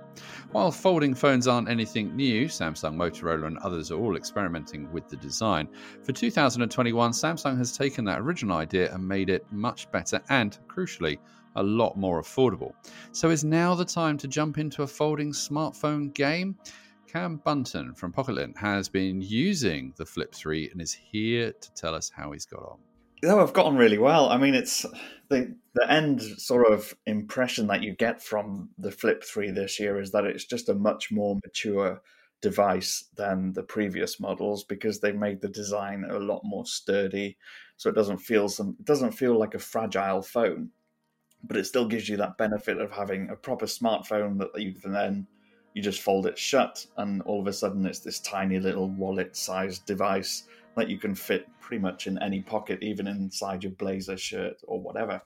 While 0.54 0.72
folding 0.72 1.14
phones 1.14 1.50
aren't 1.50 1.68
anything 1.68 2.16
new, 2.16 2.46
Samsung, 2.46 2.96
Motorola, 2.96 3.48
and 3.48 3.58
others 3.58 3.92
are 3.92 4.00
all 4.00 4.16
experimenting 4.16 4.90
with 4.94 5.10
the 5.10 5.18
design. 5.18 5.68
For 6.02 6.14
2021, 6.14 7.12
Samsung 7.12 7.58
has 7.58 7.78
taken 7.78 8.06
that 8.06 8.22
original 8.22 8.56
idea 8.56 8.94
and 8.94 9.06
made 9.06 9.30
it 9.30 9.46
much 9.52 9.92
better 9.92 10.22
and, 10.30 10.58
crucially, 10.70 11.18
a 11.58 11.64
lot 11.64 11.98
more 11.98 12.22
affordable. 12.22 12.72
So 13.12 13.32
is 13.32 13.44
now 13.44 13.76
the 13.76 13.84
time 13.84 14.18
to 14.20 14.30
jump 14.30 14.58
into 14.58 14.84
a 14.84 14.88
folding 14.88 15.34
smartphone 15.34 16.14
game? 16.14 16.56
Cam 17.16 17.38
Bunton 17.38 17.94
from 17.94 18.12
Pocketlint 18.12 18.58
has 18.58 18.90
been 18.90 19.22
using 19.22 19.94
the 19.96 20.06
Flip 20.06 20.36
3 20.36 20.72
and 20.72 20.82
is 20.82 20.92
here 20.92 21.54
to 21.54 21.74
tell 21.74 21.96
us 21.96 22.12
how 22.14 22.34
he's 22.34 22.46
got 22.46 22.62
on. 22.62 22.78
No, 23.24 23.40
I've 23.40 23.54
gotten 23.54 23.78
really 23.78 23.98
well. 23.98 24.28
I 24.28 24.36
mean, 24.38 24.54
it's 24.54 24.86
the 25.30 25.56
the 25.76 25.90
end 25.90 26.22
sort 26.22 26.70
of 26.70 26.94
impression 27.06 27.68
that 27.68 27.82
you 27.82 27.96
get 27.96 28.22
from 28.22 28.68
the 28.78 28.92
Flip 28.92 29.24
3 29.24 29.52
this 29.52 29.80
year 29.80 29.98
is 30.02 30.12
that 30.12 30.26
it's 30.26 30.44
just 30.44 30.68
a 30.68 30.76
much 30.76 31.10
more 31.10 31.40
mature 31.42 32.02
device 32.42 33.06
than 33.16 33.54
the 33.54 33.64
previous 33.64 34.20
models 34.20 34.66
because 34.66 35.00
they've 35.00 35.16
made 35.16 35.40
the 35.40 35.48
design 35.48 36.04
a 36.10 36.20
lot 36.20 36.42
more 36.44 36.66
sturdy, 36.66 37.38
so 37.78 37.90
it 37.90 37.96
doesn't 37.96 38.18
feel 38.18 38.50
some 38.50 38.76
it 38.78 38.86
doesn't 38.86 39.14
feel 39.14 39.40
like 39.40 39.56
a 39.56 39.60
fragile 39.60 40.22
phone, 40.22 40.70
but 41.42 41.56
it 41.56 41.66
still 41.66 41.88
gives 41.88 42.10
you 42.10 42.18
that 42.18 42.38
benefit 42.38 42.78
of 42.78 42.92
having 42.92 43.30
a 43.30 43.38
proper 43.38 43.68
smartphone 43.68 44.38
that 44.40 44.62
you 44.62 44.74
can 44.74 44.92
then 44.92 45.28
you 45.76 45.84
just 45.84 46.02
fold 46.02 46.26
it 46.26 46.40
shut, 46.40 46.88
and 46.98 47.22
all 47.24 47.42
of 47.42 47.48
a 47.48 47.54
sudden 47.54 47.86
it's 47.86 48.00
this 48.00 48.20
tiny 48.22 48.60
little 48.60 48.90
wallet 48.90 49.36
sized 49.36 49.86
device 49.86 50.44
that 50.78 50.90
you 50.90 50.98
can 50.98 51.14
fit 51.14 51.48
pretty 51.60 51.82
much 51.82 52.08
in 52.08 52.18
any 52.24 52.42
pocket, 52.42 52.82
even 52.82 53.08
inside 53.08 53.62
your 53.62 53.74
blazer 53.74 54.18
shirt 54.18 54.56
or 54.64 54.80
whatever. 54.80 55.22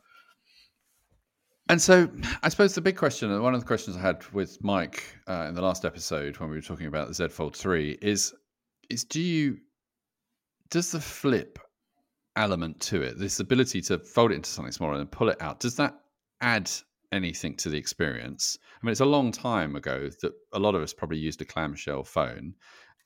And 1.70 1.80
so, 1.80 2.10
I 2.42 2.50
suppose 2.50 2.74
the 2.74 2.82
big 2.82 2.98
question, 2.98 3.30
one 3.44 3.54
of 3.54 3.60
the 3.60 3.66
questions 3.66 3.96
I 3.96 4.02
had 4.02 4.26
with 4.34 4.62
Mike 4.64 5.04
uh, 5.28 5.46
in 5.48 5.54
the 5.54 5.62
last 5.62 5.86
episode 5.86 6.38
when 6.38 6.50
we 6.50 6.56
were 6.56 6.64
talking 6.64 6.88
about 6.88 7.08
the 7.08 7.14
Z 7.14 7.28
Fold 7.28 7.56
three, 7.56 8.00
is 8.02 8.34
is 8.90 9.04
do 9.04 9.22
you 9.22 9.60
does 10.72 10.92
the 10.92 11.00
flip 11.00 11.60
element 12.36 12.80
to 12.80 13.04
it, 13.04 13.20
this 13.20 13.40
ability 13.40 13.82
to 13.82 14.00
fold 14.00 14.32
it 14.32 14.36
into 14.36 14.50
something 14.50 14.72
smaller 14.72 14.96
and 14.96 15.12
pull 15.12 15.30
it 15.30 15.40
out, 15.42 15.60
does 15.60 15.76
that 15.76 15.94
add 16.42 16.72
anything 17.12 17.56
to 17.58 17.70
the 17.70 17.78
experience. 17.78 18.58
I 18.82 18.86
mean, 18.86 18.92
it's 18.92 19.02
a 19.02 19.06
long 19.06 19.32
time 19.32 19.76
ago 19.76 20.10
that 20.22 20.34
a 20.54 20.60
lot 20.60 20.76
of 20.76 20.82
us 20.82 20.94
probably 20.94 21.18
used 21.18 21.42
a 21.42 21.46
clamshell 21.46 22.04
phone, 22.04 22.56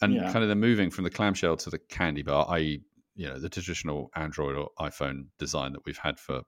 and 0.02 0.14
yeah. 0.14 0.32
kind 0.32 0.44
of 0.44 0.50
the 0.50 0.56
moving 0.56 0.90
from 0.90 1.04
the 1.04 1.10
clamshell 1.10 1.58
to 1.58 1.70
the 1.70 1.80
candy 1.80 2.24
bar, 2.24 2.46
i.e., 2.50 2.82
you 3.16 3.28
know, 3.28 3.40
the 3.40 3.50
traditional 3.50 4.10
Android 4.16 4.56
or 4.56 4.70
iPhone 4.80 5.28
design 5.38 5.74
that 5.74 5.86
we've 5.86 5.98
had 5.98 6.20
for 6.20 6.42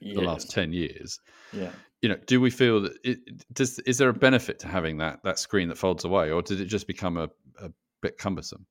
years. 0.00 0.16
the 0.16 0.22
last 0.22 0.50
ten 0.50 0.72
years. 0.72 1.20
Yeah. 1.52 1.70
You 2.00 2.08
know, 2.08 2.18
do 2.26 2.40
we 2.40 2.50
feel 2.50 2.80
that 2.80 2.92
it 3.04 3.20
does? 3.52 3.78
Is 3.80 3.98
there 3.98 4.08
a 4.08 4.14
benefit 4.14 4.58
to 4.60 4.68
having 4.68 4.98
that 4.98 5.22
that 5.22 5.38
screen 5.38 5.68
that 5.68 5.78
folds 5.78 6.04
away, 6.04 6.30
or 6.30 6.42
did 6.42 6.60
it 6.60 6.66
just 6.66 6.86
become 6.86 7.16
a, 7.16 7.28
a 7.60 7.70
bit 8.00 8.18
cumbersome? 8.18 8.66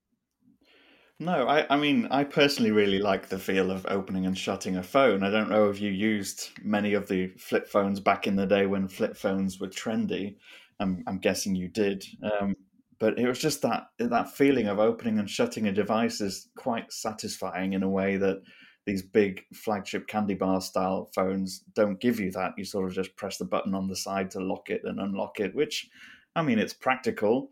No, 1.21 1.47
I, 1.47 1.67
I 1.69 1.77
mean, 1.77 2.07
I 2.09 2.23
personally 2.23 2.71
really 2.71 2.97
like 2.97 3.29
the 3.29 3.37
feel 3.37 3.69
of 3.69 3.85
opening 3.87 4.25
and 4.25 4.35
shutting 4.35 4.77
a 4.77 4.81
phone. 4.81 5.21
I 5.21 5.29
don't 5.29 5.51
know 5.51 5.69
if 5.69 5.79
you 5.79 5.91
used 5.91 6.49
many 6.63 6.95
of 6.95 7.07
the 7.07 7.27
flip 7.37 7.67
phones 7.67 7.99
back 7.99 8.25
in 8.25 8.35
the 8.35 8.47
day 8.47 8.65
when 8.65 8.87
flip 8.87 9.15
phones 9.15 9.59
were 9.59 9.67
trendy. 9.67 10.37
I'm, 10.79 11.03
I'm 11.05 11.19
guessing 11.19 11.53
you 11.53 11.67
did. 11.67 12.03
Um, 12.23 12.55
but 12.97 13.19
it 13.19 13.27
was 13.27 13.37
just 13.37 13.61
that 13.61 13.89
that 13.99 14.35
feeling 14.35 14.65
of 14.65 14.79
opening 14.79 15.19
and 15.19 15.29
shutting 15.29 15.67
a 15.67 15.71
device 15.71 16.21
is 16.21 16.49
quite 16.57 16.91
satisfying 16.91 17.73
in 17.73 17.83
a 17.83 17.89
way 17.89 18.17
that 18.17 18.41
these 18.87 19.03
big 19.03 19.43
flagship 19.53 20.07
candy 20.07 20.33
bar 20.33 20.59
style 20.59 21.11
phones 21.13 21.63
don't 21.75 22.01
give 22.01 22.19
you 22.19 22.31
that. 22.31 22.53
You 22.57 22.65
sort 22.65 22.87
of 22.87 22.95
just 22.95 23.15
press 23.15 23.37
the 23.37 23.45
button 23.45 23.75
on 23.75 23.87
the 23.87 23.95
side 23.95 24.31
to 24.31 24.39
lock 24.39 24.71
it 24.71 24.81
and 24.85 24.99
unlock 24.99 25.39
it, 25.39 25.53
which, 25.53 25.87
I 26.35 26.41
mean, 26.41 26.57
it's 26.57 26.73
practical 26.73 27.51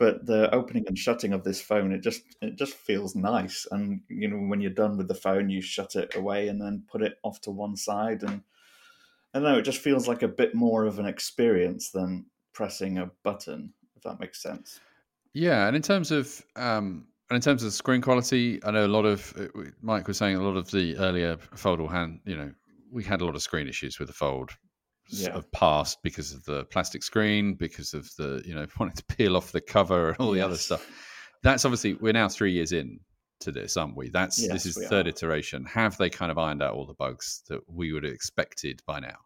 but 0.00 0.24
the 0.24 0.52
opening 0.52 0.86
and 0.88 0.98
shutting 0.98 1.34
of 1.34 1.44
this 1.44 1.60
phone 1.60 1.92
it 1.92 2.00
just 2.00 2.22
it 2.40 2.56
just 2.56 2.72
feels 2.72 3.14
nice. 3.14 3.66
And 3.70 4.00
you 4.08 4.28
know 4.28 4.38
when 4.38 4.60
you're 4.62 4.70
done 4.72 4.96
with 4.96 5.06
the 5.06 5.14
phone 5.14 5.50
you 5.50 5.60
shut 5.60 5.94
it 5.94 6.16
away 6.16 6.48
and 6.48 6.60
then 6.60 6.84
put 6.90 7.02
it 7.02 7.18
off 7.22 7.40
to 7.42 7.50
one 7.50 7.76
side. 7.76 8.22
And 8.22 8.40
I 9.34 9.38
don't 9.38 9.42
know 9.44 9.58
it 9.58 9.62
just 9.62 9.82
feels 9.82 10.08
like 10.08 10.22
a 10.22 10.28
bit 10.28 10.54
more 10.54 10.86
of 10.86 10.98
an 10.98 11.06
experience 11.06 11.90
than 11.90 12.24
pressing 12.54 12.96
a 12.96 13.10
button 13.22 13.74
if 13.94 14.02
that 14.02 14.18
makes 14.18 14.42
sense. 14.42 14.80
Yeah 15.34 15.66
and 15.66 15.76
in 15.76 15.82
terms 15.82 16.10
of 16.10 16.42
um 16.56 17.06
and 17.28 17.36
in 17.36 17.42
terms 17.42 17.62
of 17.62 17.72
screen 17.74 18.00
quality 18.00 18.58
I 18.64 18.70
know 18.70 18.86
a 18.86 18.88
lot 18.88 19.04
of 19.04 19.34
uh, 19.38 19.70
Mike 19.82 20.08
was 20.08 20.16
saying 20.16 20.34
a 20.34 20.42
lot 20.42 20.56
of 20.56 20.70
the 20.70 20.96
earlier 20.96 21.36
foldable 21.36 21.90
hand 21.90 22.20
you 22.24 22.38
know 22.38 22.50
we 22.90 23.04
had 23.04 23.20
a 23.20 23.26
lot 23.26 23.36
of 23.36 23.42
screen 23.42 23.68
issues 23.68 23.98
with 23.98 24.08
the 24.08 24.14
fold 24.14 24.50
yeah. 25.10 25.30
of 25.30 25.50
past 25.52 25.98
because 26.02 26.32
of 26.32 26.44
the 26.44 26.64
plastic 26.66 27.02
screen, 27.02 27.54
because 27.54 27.94
of 27.94 28.08
the 28.16 28.42
you 28.44 28.54
know 28.54 28.66
wanting 28.78 28.96
to 28.96 29.04
peel 29.04 29.36
off 29.36 29.52
the 29.52 29.60
cover 29.60 30.10
and 30.10 30.18
all 30.18 30.30
the 30.30 30.38
yes. 30.38 30.46
other 30.46 30.56
stuff. 30.56 30.86
That's 31.42 31.64
obviously 31.64 31.94
we're 31.94 32.12
now 32.12 32.28
three 32.28 32.52
years 32.52 32.72
in 32.72 33.00
to 33.40 33.52
this, 33.52 33.76
aren't 33.76 33.96
we? 33.96 34.10
That's 34.10 34.40
yes, 34.40 34.52
this 34.52 34.66
is 34.66 34.74
the 34.74 34.86
third 34.86 35.06
are. 35.06 35.10
iteration. 35.10 35.64
Have 35.64 35.96
they 35.96 36.10
kind 36.10 36.30
of 36.30 36.38
ironed 36.38 36.62
out 36.62 36.74
all 36.74 36.86
the 36.86 36.94
bugs 36.94 37.42
that 37.48 37.60
we 37.66 37.92
would 37.92 38.04
have 38.04 38.12
expected 38.12 38.82
by 38.86 39.00
now? 39.00 39.16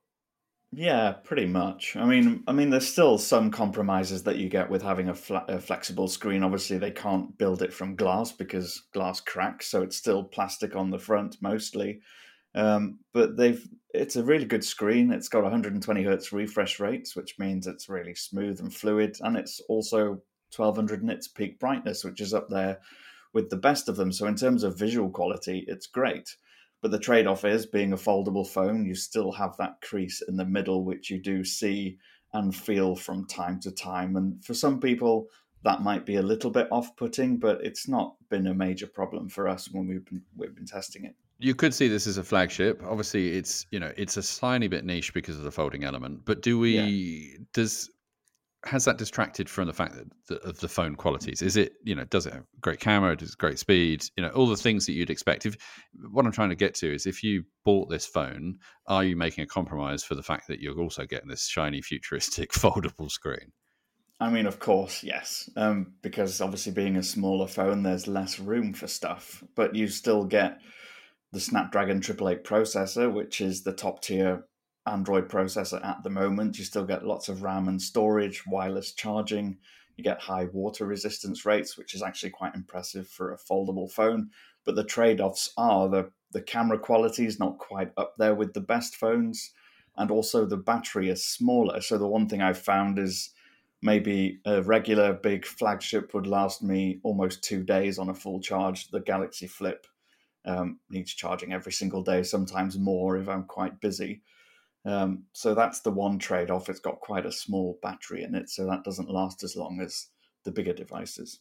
Yeah, 0.76 1.12
pretty 1.12 1.46
much. 1.46 1.94
I 1.94 2.04
mean, 2.04 2.42
I 2.48 2.52
mean, 2.52 2.70
there's 2.70 2.88
still 2.88 3.16
some 3.16 3.52
compromises 3.52 4.24
that 4.24 4.38
you 4.38 4.48
get 4.48 4.68
with 4.68 4.82
having 4.82 5.08
a, 5.08 5.14
fla- 5.14 5.44
a, 5.46 5.60
flexible 5.60 6.08
screen. 6.08 6.42
Obviously, 6.42 6.78
they 6.78 6.90
can't 6.90 7.36
build 7.38 7.62
it 7.62 7.72
from 7.72 7.94
glass 7.94 8.32
because 8.32 8.82
glass 8.92 9.20
cracks, 9.20 9.68
so 9.68 9.82
it's 9.82 9.96
still 9.96 10.24
plastic 10.24 10.74
on 10.74 10.90
the 10.90 10.98
front 10.98 11.36
mostly. 11.40 12.00
Um, 12.54 13.00
but 13.12 13.36
they've 13.36 13.66
it's 13.94 14.16
a 14.16 14.24
really 14.24 14.44
good 14.44 14.64
screen. 14.64 15.12
It's 15.12 15.28
got 15.28 15.44
120 15.44 16.02
hertz 16.02 16.32
refresh 16.32 16.80
rates, 16.80 17.14
which 17.14 17.38
means 17.38 17.66
it's 17.66 17.88
really 17.88 18.14
smooth 18.14 18.58
and 18.58 18.74
fluid, 18.74 19.16
and 19.20 19.36
it's 19.36 19.60
also 19.68 20.22
1200 20.54 21.04
nits 21.04 21.28
peak 21.28 21.60
brightness, 21.60 22.04
which 22.04 22.20
is 22.20 22.34
up 22.34 22.48
there 22.48 22.80
with 23.32 23.50
the 23.50 23.56
best 23.56 23.88
of 23.88 23.96
them. 23.96 24.10
So 24.10 24.26
in 24.26 24.34
terms 24.34 24.64
of 24.64 24.78
visual 24.78 25.10
quality, 25.10 25.64
it's 25.68 25.86
great. 25.86 26.36
But 26.82 26.90
the 26.90 26.98
trade 26.98 27.26
off 27.26 27.44
is 27.44 27.66
being 27.66 27.92
a 27.92 27.96
foldable 27.96 28.46
phone, 28.46 28.84
you 28.84 28.94
still 28.94 29.32
have 29.32 29.56
that 29.56 29.80
crease 29.80 30.22
in 30.28 30.36
the 30.36 30.44
middle, 30.44 30.84
which 30.84 31.10
you 31.10 31.18
do 31.18 31.44
see 31.44 31.98
and 32.32 32.54
feel 32.54 32.96
from 32.96 33.26
time 33.26 33.60
to 33.60 33.70
time. 33.70 34.16
And 34.16 34.44
for 34.44 34.54
some 34.54 34.80
people, 34.80 35.28
that 35.62 35.82
might 35.82 36.04
be 36.04 36.16
a 36.16 36.22
little 36.22 36.50
bit 36.50 36.68
off 36.70 36.94
putting, 36.96 37.38
but 37.38 37.64
it's 37.64 37.88
not 37.88 38.16
been 38.28 38.48
a 38.48 38.54
major 38.54 38.86
problem 38.86 39.28
for 39.28 39.48
us 39.48 39.70
when 39.70 39.86
we've 39.86 40.04
been, 40.04 40.22
we've 40.36 40.54
been 40.54 40.66
testing 40.66 41.04
it. 41.04 41.14
You 41.44 41.54
could 41.54 41.74
see 41.74 41.88
this 41.88 42.06
as 42.06 42.16
a 42.16 42.24
flagship. 42.24 42.82
Obviously, 42.82 43.36
it's 43.36 43.66
you 43.70 43.78
know 43.78 43.92
it's 43.98 44.16
a 44.16 44.40
tiny 44.40 44.66
bit 44.66 44.82
niche 44.82 45.12
because 45.12 45.36
of 45.36 45.44
the 45.44 45.50
folding 45.50 45.84
element. 45.84 46.24
But 46.24 46.40
do 46.40 46.58
we 46.58 46.78
yeah. 46.78 47.44
does 47.52 47.90
has 48.64 48.86
that 48.86 48.96
distracted 48.96 49.46
from 49.46 49.66
the 49.66 49.74
fact 49.74 49.94
that 49.94 50.06
the, 50.26 50.48
of 50.48 50.58
the 50.60 50.68
phone 50.68 50.96
qualities? 50.96 51.42
Is 51.42 51.58
it 51.58 51.74
you 51.84 51.94
know 51.94 52.04
does 52.04 52.24
it 52.24 52.32
have 52.32 52.46
great 52.62 52.80
camera? 52.80 53.14
Does 53.14 53.32
it 53.32 53.38
great 53.38 53.58
speed? 53.58 54.06
You 54.16 54.22
know 54.22 54.30
all 54.30 54.46
the 54.46 54.56
things 54.56 54.86
that 54.86 54.92
you'd 54.92 55.10
expect. 55.10 55.44
If 55.44 55.58
what 56.12 56.24
I'm 56.24 56.32
trying 56.32 56.48
to 56.48 56.54
get 56.54 56.74
to 56.76 56.94
is 56.94 57.04
if 57.04 57.22
you 57.22 57.44
bought 57.62 57.90
this 57.90 58.06
phone, 58.06 58.56
are 58.86 59.04
you 59.04 59.14
making 59.14 59.44
a 59.44 59.46
compromise 59.46 60.02
for 60.02 60.14
the 60.14 60.22
fact 60.22 60.48
that 60.48 60.60
you're 60.60 60.80
also 60.80 61.04
getting 61.04 61.28
this 61.28 61.46
shiny 61.46 61.82
futuristic 61.82 62.52
foldable 62.52 63.10
screen? 63.10 63.52
I 64.18 64.30
mean, 64.30 64.46
of 64.46 64.60
course, 64.60 65.02
yes, 65.02 65.50
um, 65.56 65.92
because 66.00 66.40
obviously 66.40 66.72
being 66.72 66.96
a 66.96 67.02
smaller 67.02 67.48
phone, 67.48 67.82
there's 67.82 68.06
less 68.06 68.38
room 68.38 68.72
for 68.72 68.86
stuff, 68.86 69.44
but 69.54 69.74
you 69.74 69.88
still 69.88 70.24
get 70.24 70.58
the 71.34 71.40
Snapdragon 71.40 71.96
888 71.96 72.44
processor, 72.44 73.12
which 73.12 73.40
is 73.40 73.64
the 73.64 73.72
top 73.72 74.00
tier 74.00 74.44
Android 74.86 75.28
processor 75.28 75.84
at 75.84 76.04
the 76.04 76.10
moment. 76.10 76.56
You 76.56 76.64
still 76.64 76.84
get 76.84 77.04
lots 77.04 77.28
of 77.28 77.42
RAM 77.42 77.66
and 77.66 77.82
storage, 77.82 78.46
wireless 78.46 78.92
charging. 78.92 79.58
You 79.96 80.04
get 80.04 80.20
high 80.20 80.44
water 80.52 80.86
resistance 80.86 81.44
rates, 81.44 81.76
which 81.76 81.92
is 81.92 82.02
actually 82.02 82.30
quite 82.30 82.54
impressive 82.54 83.08
for 83.08 83.32
a 83.32 83.36
foldable 83.36 83.90
phone. 83.90 84.30
But 84.64 84.76
the 84.76 84.84
trade 84.84 85.20
offs 85.20 85.52
are 85.56 85.88
the, 85.88 86.12
the 86.30 86.40
camera 86.40 86.78
quality 86.78 87.26
is 87.26 87.40
not 87.40 87.58
quite 87.58 87.90
up 87.96 88.14
there 88.16 88.36
with 88.36 88.54
the 88.54 88.60
best 88.60 88.94
phones. 88.94 89.50
And 89.96 90.12
also 90.12 90.46
the 90.46 90.56
battery 90.56 91.10
is 91.10 91.24
smaller. 91.24 91.80
So 91.80 91.98
the 91.98 92.06
one 92.06 92.28
thing 92.28 92.42
I've 92.42 92.58
found 92.58 92.96
is 92.96 93.30
maybe 93.82 94.38
a 94.46 94.62
regular 94.62 95.12
big 95.12 95.44
flagship 95.44 96.14
would 96.14 96.28
last 96.28 96.62
me 96.62 97.00
almost 97.02 97.42
two 97.42 97.64
days 97.64 97.98
on 97.98 98.08
a 98.08 98.14
full 98.14 98.40
charge. 98.40 98.88
The 98.92 99.00
Galaxy 99.00 99.48
Flip 99.48 99.84
um, 100.44 100.78
needs 100.90 101.14
charging 101.14 101.52
every 101.52 101.72
single 101.72 102.02
day, 102.02 102.22
sometimes 102.22 102.78
more 102.78 103.16
if 103.16 103.28
I'm 103.28 103.44
quite 103.44 103.80
busy. 103.80 104.22
Um, 104.84 105.24
so 105.32 105.54
that's 105.54 105.80
the 105.80 105.90
one 105.90 106.18
trade 106.18 106.50
off. 106.50 106.68
It's 106.68 106.80
got 106.80 107.00
quite 107.00 107.26
a 107.26 107.32
small 107.32 107.78
battery 107.82 108.22
in 108.22 108.34
it, 108.34 108.50
so 108.50 108.66
that 108.66 108.84
doesn't 108.84 109.10
last 109.10 109.42
as 109.42 109.56
long 109.56 109.80
as 109.80 110.08
the 110.44 110.50
bigger 110.50 110.74
devices. 110.74 111.40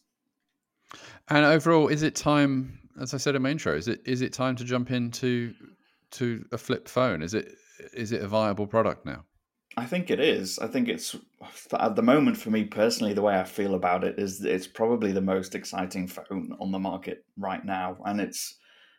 And 1.28 1.44
overall, 1.44 1.88
is 1.88 2.02
it 2.02 2.14
time? 2.14 2.78
As 3.00 3.12
I 3.12 3.16
said 3.16 3.34
in 3.34 3.42
my 3.42 3.50
intro, 3.50 3.76
is 3.76 3.88
it 3.88 4.00
is 4.04 4.22
it 4.22 4.32
time 4.32 4.56
to 4.56 4.64
jump 4.64 4.90
into 4.90 5.52
to 6.12 6.44
a 6.52 6.58
flip 6.58 6.88
phone? 6.88 7.22
Is 7.22 7.34
it 7.34 7.54
is 7.92 8.12
it 8.12 8.22
a 8.22 8.28
viable 8.28 8.66
product 8.66 9.04
now? 9.04 9.24
I 9.76 9.86
think 9.86 10.10
it 10.10 10.20
is. 10.20 10.58
I 10.60 10.68
think 10.68 10.88
it's 10.88 11.16
at 11.72 11.96
the 11.96 12.02
moment 12.02 12.36
for 12.36 12.50
me 12.50 12.64
personally. 12.64 13.12
The 13.12 13.22
way 13.22 13.38
I 13.38 13.44
feel 13.44 13.74
about 13.74 14.04
it 14.04 14.18
is 14.18 14.44
it's 14.44 14.68
probably 14.68 15.12
the 15.12 15.20
most 15.20 15.54
exciting 15.54 16.06
phone 16.06 16.56
on 16.60 16.70
the 16.70 16.78
market 16.78 17.24
right 17.36 17.64
now, 17.64 17.98
and 18.04 18.20
it's 18.20 18.56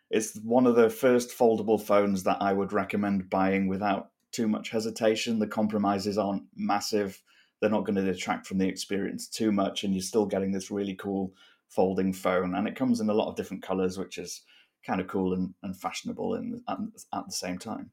it's 0.09 0.37
one 0.43 0.67
of 0.67 0.75
the 0.75 0.89
first 0.89 1.37
foldable 1.37 1.81
phones 1.81 2.23
that 2.23 2.41
I 2.41 2.53
would 2.53 2.73
recommend 2.73 3.29
buying 3.29 3.67
without 3.67 4.11
too 4.31 4.47
much 4.47 4.69
hesitation. 4.69 5.39
The 5.39 5.47
compromises 5.47 6.17
aren't 6.17 6.43
massive. 6.55 7.21
They're 7.59 7.69
not 7.69 7.85
going 7.85 7.95
to 7.95 8.03
detract 8.03 8.45
from 8.47 8.57
the 8.57 8.67
experience 8.67 9.27
too 9.27 9.51
much, 9.51 9.83
and 9.83 9.93
you're 9.93 10.01
still 10.01 10.25
getting 10.25 10.51
this 10.51 10.69
really 10.69 10.95
cool 10.95 11.33
folding 11.69 12.13
phone. 12.13 12.55
And 12.55 12.67
it 12.67 12.75
comes 12.75 12.99
in 12.99 13.09
a 13.09 13.13
lot 13.13 13.29
of 13.29 13.35
different 13.35 13.63
colors, 13.63 13.97
which 13.97 14.17
is 14.17 14.41
kind 14.85 15.01
of 15.01 15.07
cool 15.07 15.33
and, 15.33 15.53
and 15.63 15.75
fashionable 15.75 16.35
in, 16.35 16.61
at, 16.67 16.77
at 17.13 17.25
the 17.25 17.33
same 17.33 17.57
time. 17.57 17.89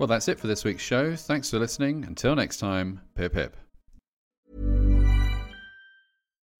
Well, 0.00 0.08
that's 0.08 0.28
it 0.28 0.40
for 0.40 0.48
this 0.48 0.64
week's 0.64 0.82
show. 0.82 1.14
Thanks 1.14 1.50
for 1.50 1.58
listening. 1.58 2.04
Until 2.04 2.34
next 2.34 2.56
time, 2.56 3.00
pip 3.14 3.34
pip. 3.34 3.56